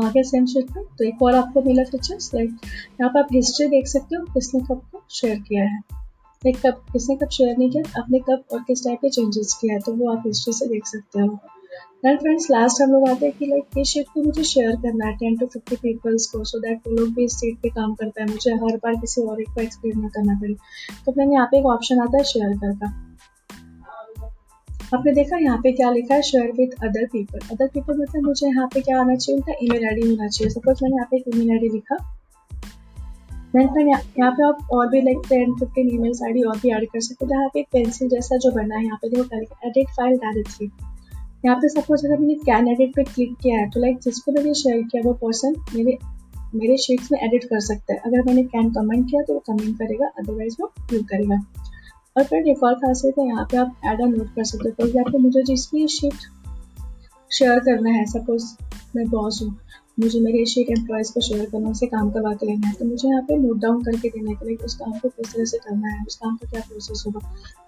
आगे 0.00 0.22
सेंड 0.24 0.46
शीट 0.48 0.76
में 0.76 0.84
तो 0.98 1.04
एक 1.04 1.22
और 1.22 1.34
आपको 1.34 1.62
मिला 1.62 1.84
फीचर्स 1.84 2.30
लाइक 2.34 2.50
यहाँ 3.00 3.10
पर 3.10 3.18
आप 3.18 3.28
हिस्ट्री 3.32 3.66
देख 3.68 3.86
सकते 3.88 4.16
हो 4.16 4.24
किसने 4.34 4.60
कब 4.62 4.80
को 4.92 5.02
शेयर 5.12 5.38
किया 5.38 5.64
है। 5.64 5.78
लाइक 6.42 6.56
कब, 6.56 6.84
किसने 6.92 7.16
कब 7.16 7.28
शेयर 7.30 7.56
नहीं 7.58 7.70
किया, 7.70 7.82
आपने 7.98 8.18
कब 8.20 8.42
और 8.52 8.62
किस 8.66 8.84
टाइप 8.84 8.98
के 9.00 9.10
चेंजेस 9.10 9.58
किया 9.60 9.74
है 9.74 9.80
तो 9.80 9.92
वो 9.94 10.10
आप 10.12 10.22
हिस्ट्री 10.26 10.52
से 10.52 10.66
देख 10.68 10.86
सकते 10.86 11.20
हो। 11.20 11.38
देन 12.04 12.16
फ्रेंड्स 12.16 12.46
लास्ट 12.50 12.82
हम 12.82 12.90
लोग 12.90 13.08
आते 13.08 13.26
हैं 13.26 13.34
कि 13.38 13.46
लाइक 13.46 13.78
ये 13.78 13.84
शीट 13.84 14.06
को 14.14 14.22
मुझे 14.22 14.42
शेयर 14.44 14.76
करना 14.82 15.06
है 15.06 15.16
टेन 15.16 15.36
टू 15.36 15.46
फिफ्टी 15.46 15.76
पीपल्स 15.76 16.26
को 16.32 16.42
सो 16.44 16.58
दैट 16.60 16.88
वो 16.88 16.94
लोग 16.94 17.14
भी 17.14 17.24
इस 17.24 17.38
सीट 17.40 17.56
पे 17.62 17.68
काम 17.70 17.94
कर 17.94 18.08
पाए 18.08 18.26
मुझे 18.26 18.54
हर 18.54 18.76
बार 18.76 18.94
किसी 19.00 19.22
और 19.22 19.40
एक 19.42 19.48
को 19.54 19.60
एक्सप्लेन 19.60 20.08
करना 20.08 20.38
पड़े। 20.40 20.54
तो 21.06 21.12
फिर 21.12 21.32
यहाँ 21.32 21.46
पे 21.46 21.58
एक 21.58 21.66
ऑप्शन 21.66 22.00
आता 22.00 22.18
है 22.18 22.24
शेयर 22.24 22.56
कर 22.58 22.76
का 22.76 22.92
आपने 24.94 25.12
देखा 25.12 25.36
यहाँ 25.38 25.58
पे 25.62 25.72
क्या 25.72 25.90
लिखा 25.90 26.14
है? 26.14 26.22
Share 26.22 26.50
with 26.52 26.74
other 26.82 27.06
people 27.12 27.38
other 27.52 27.68
people 27.68 28.00
मतलब 28.00 28.26
मुझे 28.26 28.46
यहाँ 28.46 28.66
पे 28.74 28.80
क्या 28.80 29.00
आना 29.00 29.14
चाहिए? 29.16 29.36
उनका 29.36 29.52
ईमेल 29.62 29.86
आईडी 29.86 30.08
होना 30.08 30.28
चाहिए। 30.28 30.50
सपोज़ 30.50 30.82
मैंने 30.82 30.96
यहाँ 30.96 31.08
पे 31.10 31.16
एक 31.16 31.34
ईमेल 31.34 31.50
आईडी 31.50 31.68
लिखा। 31.68 31.96
देन 33.54 33.68
फिर 33.68 33.86
यहाँ 33.86 34.30
पे 34.32 34.44
आप 34.44 34.68
और 34.72 34.88
भी 34.90 35.00
like 35.00 35.18
ten 35.28 35.52
fifteen 35.58 35.90
emails 35.94 36.22
ID 36.22 36.42
और 36.42 36.56
भी 36.58 36.70
ऐड 36.70 36.86
कर 36.92 37.00
सकते 37.00 37.24
हो। 37.24 37.30
यहाँ 37.32 37.48
पे 37.54 37.60
एक 37.60 37.66
पेंसिल 37.72 38.08
जैसा 38.08 38.36
जो 38.36 38.50
बना 38.52 38.76
है, 38.76 38.84
यहाँ 38.84 38.98
पे 39.02 39.08
देखो 39.08 39.24
क्या 39.24 39.68
एडिट 39.68 39.90
फ़ाइल 39.96 40.16
डायरेक्टली 40.18 40.70
यहाँ 41.44 41.56
पे 41.56 41.68
सपोज़ 41.70 42.06
अगर 42.06 42.18
मैंने 42.18 42.34
कैन 42.44 42.68
एडिट 42.68 42.94
पे 42.96 43.02
क्लिक 43.04 43.36
किया 43.42 43.58
है 43.58 43.68
तो 43.70 43.80
लाइक 43.80 43.98
जिसको 44.02 44.32
मैंने 44.32 44.54
शेयर 44.54 44.82
किया, 44.82 45.02
वो 45.04 45.12
पर्सन 45.22 45.54
मेरे 45.74 45.96
मेरे 46.54 46.76
शीट्स 46.76 47.10
में 47.12 47.18
एडिट 47.20 47.44
कर 47.44 47.60
सकता 47.62 47.92
है। 47.92 47.98
अगर 48.06 48.22
मैंने 48.22 48.42
कैन 48.44 48.70
कमेंट 48.72 49.04
किया 49.10 49.22
तो 49.22 49.34
वो 49.34 49.42
कमेंट 49.48 49.76
करेगा 49.78 50.06
अदरवाइज़ 50.18 50.56
वो 50.60 50.72
व्यू 50.90 51.00
करेगा। 51.02 51.38
और 52.16 52.24
फिर 52.24 52.42
डिफ़ॉल्ट 52.42 52.78
खासियत 52.78 53.18
है 53.18 53.26
यहाँ 53.26 53.44
पे 53.50 53.56
आप 53.56 53.80
एड 53.86 54.00
नोट 54.08 54.34
कर 54.34 54.44
सकते 54.44 54.68
हो। 54.68 54.86
फॉर 55.02 55.20
मुझे 55.20 55.42
जिसकी 55.42 55.86
शीट 55.90 56.14
शेयर 57.30 57.58
करना 57.60 57.90
है 57.90 58.04
सपोज़ 58.06 58.44
मैं 58.96 59.06
बॉस 59.10 59.40
हूँ, 59.42 59.56
मुझे 60.00 60.20
मेरे 60.20 60.44
शीट 60.46 60.70
एम्प्लॉयज़ 60.70 61.12
को 61.12 61.20
शेयर 61.20 61.48
करना 61.50 61.70
उसे 61.70 61.86
काम 61.86 62.10
करवा 62.10 62.32
के 62.32 62.46
लेना 62.46 62.66
है 62.66 62.74
तो 62.74 62.84
मुझे 62.84 63.08
यहाँ 63.08 63.22
पे 63.22 63.36
नोट 63.38 63.58
डाउन 63.60 63.82
करके 63.84 64.08
देने 64.08 64.34
के 64.34 64.46
लिए 64.46 64.56
उस 64.64 64.74
काम 64.76 64.92
को 64.92 65.08
किस 65.08 65.32
तरह 65.34 65.44
से 65.44 65.58
करना 65.58 65.88
है, 65.88 66.04
उस 66.06 66.16
काम 66.16 66.36
का 66.36 66.50
क्या 66.50 66.60
प्रोसेस 66.60 67.02
होगा। 67.06 67.20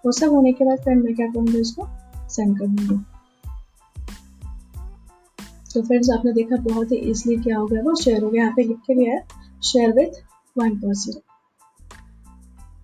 वो 0.06 0.12
सब 0.12 0.32
होने 0.32 0.52
के 0.52 0.64
बाद 0.64 0.78
फ्रेंड 0.78 1.04
मैं 1.04 1.14
क्या 1.14 1.26
करूँगी, 1.26 1.60
उसको 1.60 1.88
सेंड 2.28 2.58
कर 2.58 2.66
दूँगी 2.66 3.04
तो 5.74 5.82
फ्रेंड्स 5.82 6.10
आपने 6.10 6.32
देखा 6.32 6.56
बहुत 6.62 6.92
ही 6.92 6.96
ईजिली 7.10 7.36
क्या 7.36 7.58
हो 7.58 7.66
गया, 7.66 7.80
वो 7.82 7.94
शेयर 7.94 8.22
हो 8.22 8.30
गया। 8.30 8.42
यहाँ 8.42 8.54
पे 8.56 8.62
लिख 8.62 8.76
के 8.86 8.94
भी 8.94 9.04
है 9.04 9.20
शेयर 9.64 9.92
विथ 9.92 10.22
वन 10.56 10.76
पर्सन 10.76 11.20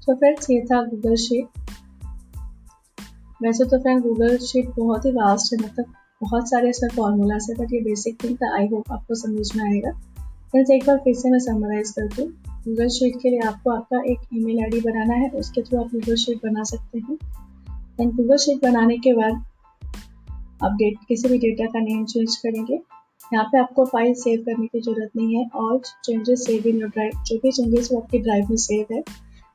तो 0.02 0.14
फ्रेंड्स 0.14 0.50
ये 0.50 0.60
था 0.66 0.82
गूगल 0.84 1.14
शीट 1.22 1.60
वैसे 3.40 3.64
तो 3.64 3.78
फ्रेंड 3.78 4.02
गूगल 4.02 4.36
शीट 4.40 4.70
बहुत 4.78 5.04
ही 5.06 5.10
वास्ट 5.12 5.52
है 5.52 5.58
मतलब 5.58 5.92
बहुत 6.22 6.48
सारे 6.50 6.68
ऐसे 6.68 6.88
फॉर्मूलाज 6.96 7.46
है 7.50 7.54
बट 7.56 7.72
ये 7.74 7.80
बेसिक 7.80 8.16
थिंग 8.24 8.36
था 8.36 8.54
आई 8.56 8.66
होप 8.68 8.92
आपको 8.92 9.14
समझ 9.14 9.46
में 9.56 9.64
आएगा। 9.64 9.90
फ्रेंड्स 10.50 10.70
एक 10.70 10.84
बार 10.86 10.98
फिर 11.04 11.14
से 11.14 11.30
मैं 11.30 11.38
समराइज 11.40 11.90
करती 11.90 12.22
हूँ। 12.22 12.30
गूगल 12.66 12.88
शीट 12.96 13.16
के 13.22 13.30
लिए 13.30 13.40
आपको 13.46 13.70
आपका 13.70 14.02
एक 14.12 14.20
ईमेल 14.34 14.62
आईडी 14.64 14.80
बनाना 14.80 15.14
है, 15.14 15.28
उसके 15.30 15.62
थ्रू 15.62 15.78
आप 15.80 15.90
गूगल 15.92 16.16
शीट 16.16 16.44
बना 16.44 16.64
सकते 16.64 16.98
हैं। 16.98 17.18
एंड 18.00 18.12
गूगल 18.12 18.36
शीट 18.36 18.62
बनाने 18.62 18.98
के 18.98 19.12
बाद 19.12 19.42
आप 20.64 20.72
डेट 20.72 20.98
किसी 21.08 21.28
भी 21.28 21.38
डेटा 21.38 21.66
का 21.66 21.80
नेम 21.80 22.04
चेंज 22.06 22.36
करेंगे। 22.36 22.74
यहाँ 22.74 23.44
पे 23.44 23.58
आपको 23.58 23.84
फ़ाइल 23.86 24.14
सेव 24.18 24.42
करने 24.46 24.66
की 24.66 24.80
ज़रूरत 24.80 25.10
नहीं 25.16 25.36
है, 25.36 25.48
और 25.54 25.80
changes 26.04 26.46
save 26.46 26.66
in 26.66 26.80
your 26.80 26.90
drive 26.90 27.22
जो 27.26 27.36
भी 27.42 27.52
चेंजेस 27.52 27.88
वो 27.92 28.00
आपकी 28.00 28.18
ड्राइव 28.18 28.46
में 28.50 28.56
सेव 28.58 28.94
है। 28.94 29.02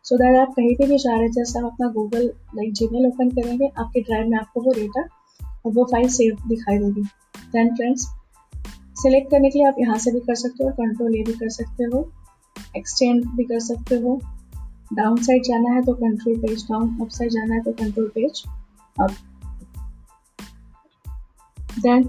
सो 0.08 0.16
so 0.16 0.22
दैट 0.22 0.36
आप 0.40 0.52
कहीं 0.56 0.76
पे 0.76 0.86
भी 0.88 0.98
जा 0.98 1.16
रहे 1.16 1.30
जैसे 1.30 1.60
आप 1.60 1.66
अपना 1.66 1.88
गूगल 1.88 2.26
लाइक 2.56 2.74
जी 2.74 2.86
ओपन 3.08 3.30
करेंगे, 3.30 3.68
आपके 3.78 4.02
ड्राइव 4.02 4.28
में 4.28 4.38
आपको 4.38 4.62
वो 4.62 4.74
डेटा 4.74 5.02
और 5.66 5.72
वो 5.74 5.84
फ़ाइल 5.84 6.08
सेव 6.10 6.38
दिखाई 6.48 6.78
देगी। 6.78 7.02
देन 7.54 7.76
फ्रेंड्स 7.76 8.06
सिलेक्ट 9.02 9.30
करने 9.32 9.50
के 9.50 9.60
लिए 9.60 9.68
आप 9.68 9.80
यहाँ 9.80 9.98
से 9.98 10.12
भी 10.12 10.20
कर 10.20 10.36
सकते 10.36 10.64
हो 10.64 10.70
कंट्रोल 10.72 11.16
ए 11.16 11.24
भी 11.24 11.34
कर 11.34 11.50
सकते 11.50 11.84
हो 11.84 12.00
एक्सटेंड 12.78 13.26
भी 13.36 13.44
कर 13.44 13.60
सकते 13.60 13.96
हो। 13.96 14.16
डाउन 14.94 15.18
साइड 15.24 15.44
जाना 15.44 15.74
है 15.76 15.84
तो 15.86 15.94
control 15.94 16.38
page 16.42 16.64
down 16.64 16.98
up 17.02 17.10
side 17.10 17.32
जाना 17.32 17.56
है 17.56 17.62
तो 17.62 17.72
कंट्रोल 17.74 18.12
पेज 18.16 18.44
अप 18.98 19.12
देन 21.80 22.04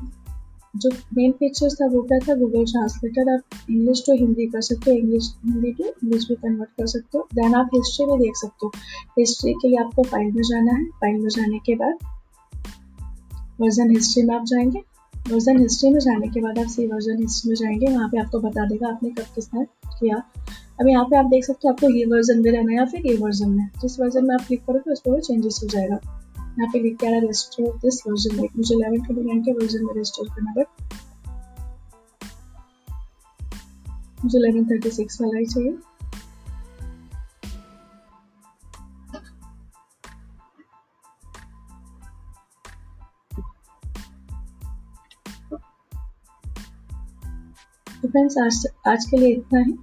जो 0.79 0.91
मेन 0.91 1.33
फीचर्स 1.33 1.75
था 1.75 1.87
वो 1.87 2.03
क्या 2.03 2.19
था? 2.19 2.35
गूगल 2.35 2.65
ट्रांसलेटर 2.65 3.33
आप 3.35 3.41
इंग्लिश 3.71 4.03
टू 4.07 4.13
हिंदी 4.13 4.47
कर 4.47 4.61
सकते 4.61 4.91
हो 4.91 4.97
इंग्लिश 4.97 5.35
हिंदी 5.47 5.73
टू 5.73 5.85
इंग्लिश 5.85 6.29
भी 6.29 6.35
कन्वर्ट 6.35 6.71
कर 6.71 6.87
सकते 6.87 7.19
हो. 7.19 7.29
देन 7.35 7.55
आप 7.55 7.71
हिस्ट्री 7.75 8.07
में 8.07 8.19
देख 8.21 8.33
सकते 8.37 8.67
हो. 8.67 8.73
हिस्ट्री 9.19 9.53
के 9.53 9.69
लिए 9.69 9.79
आपको 9.79 10.03
फ़ाइल 10.03 10.27
में 10.27 10.43
जाना 10.43 10.73
है. 10.73 10.85
फ़ाइल 10.85 11.21
में 11.21 11.29
जाने 11.29 11.59
के 11.59 11.75
बाद 11.75 11.95
वर्जन 13.61 13.91
हिस्ट्री 13.91 14.23
में 14.23 14.35
आप 14.37 14.45
जाएँगे. 14.45 14.83
वर्जन 15.31 15.59
हिस्ट्री 15.59 15.91
में 15.91 16.01
जाने 16.01 16.29
के 16.29 16.41
बाद 16.41 16.59
आप 16.59 16.67
सी 16.67 16.87
वर्जन 16.87 17.19
हिस्ट्री 17.19 17.49
में 17.49 17.57
जाएँगे. 17.57 17.87
वहाँ 17.87 18.09
पे 18.09 18.19
आपको 18.19 18.41
बता 18.41 18.67
देगा 18.67 18.89
आपने 18.89 19.11
कब 19.11 19.25
किसने 19.35 19.65
किया. 20.01 20.17
अब 20.81 20.89
यहाँ 20.89 21.05
पे 21.05 21.17
आप 21.17 21.25
देख 21.25 21.45
सकते 21.45 21.69
हो 21.69 21.73
आपको 21.73 21.89
ये 21.89 22.05
वर्जन 22.05 22.43
में 22.43 22.51
रहना 22.53 22.73
है 22.73 22.79
या 22.79 22.85
फिर 22.85 23.07
ये 23.07 23.17
वर्जन 23.17 23.51
में 23.51 23.69
जिस 23.83 24.01
वर्जन 24.01 24.25
में 24.25 24.35
आप 24.35 24.41
क्लिक 24.41 24.65
करोगे 24.65 24.93
उस 24.93 25.01
पर 25.01 25.11
वो 25.11 25.21
चेंजेस 25.21 25.61
हो 25.63 25.69
जाएगा. 25.69 25.99
यहाँ 26.59 26.71
पे 26.73 26.79
लिख 26.83 26.97
के 26.99 27.07
आ 27.07 27.11
रहा 27.11 27.19
है 27.19 27.25
रजिस्टर 27.25 27.77
दिस 27.83 28.03
वर्जन 28.07 28.37
लाइक 28.37 28.57
मुझे 28.57 28.75
इलेवन 28.75 29.05
ट्वेंटी 29.05 29.25
नाइन 29.25 29.43
के 29.43 29.53
वर्जन 29.53 29.85
में 29.85 29.93
रजिस्टर 29.95 30.29
करना 30.35 30.53
बट 30.53 30.67
मुझे 34.25 34.39
इलेवन 34.39 34.65
थर्टी 34.71 34.91
सिक्स 34.91 35.21
वाला 35.21 35.39
ही 35.39 35.47
चाहिए। 35.47 35.77
तो 48.03 48.09
फ्रेंड्स 48.09 48.39
आज 48.39 48.67
आज 48.89 49.05
के 49.05 49.17
लिए 49.17 49.33
इतना 49.37 49.61
ही। 49.61 49.79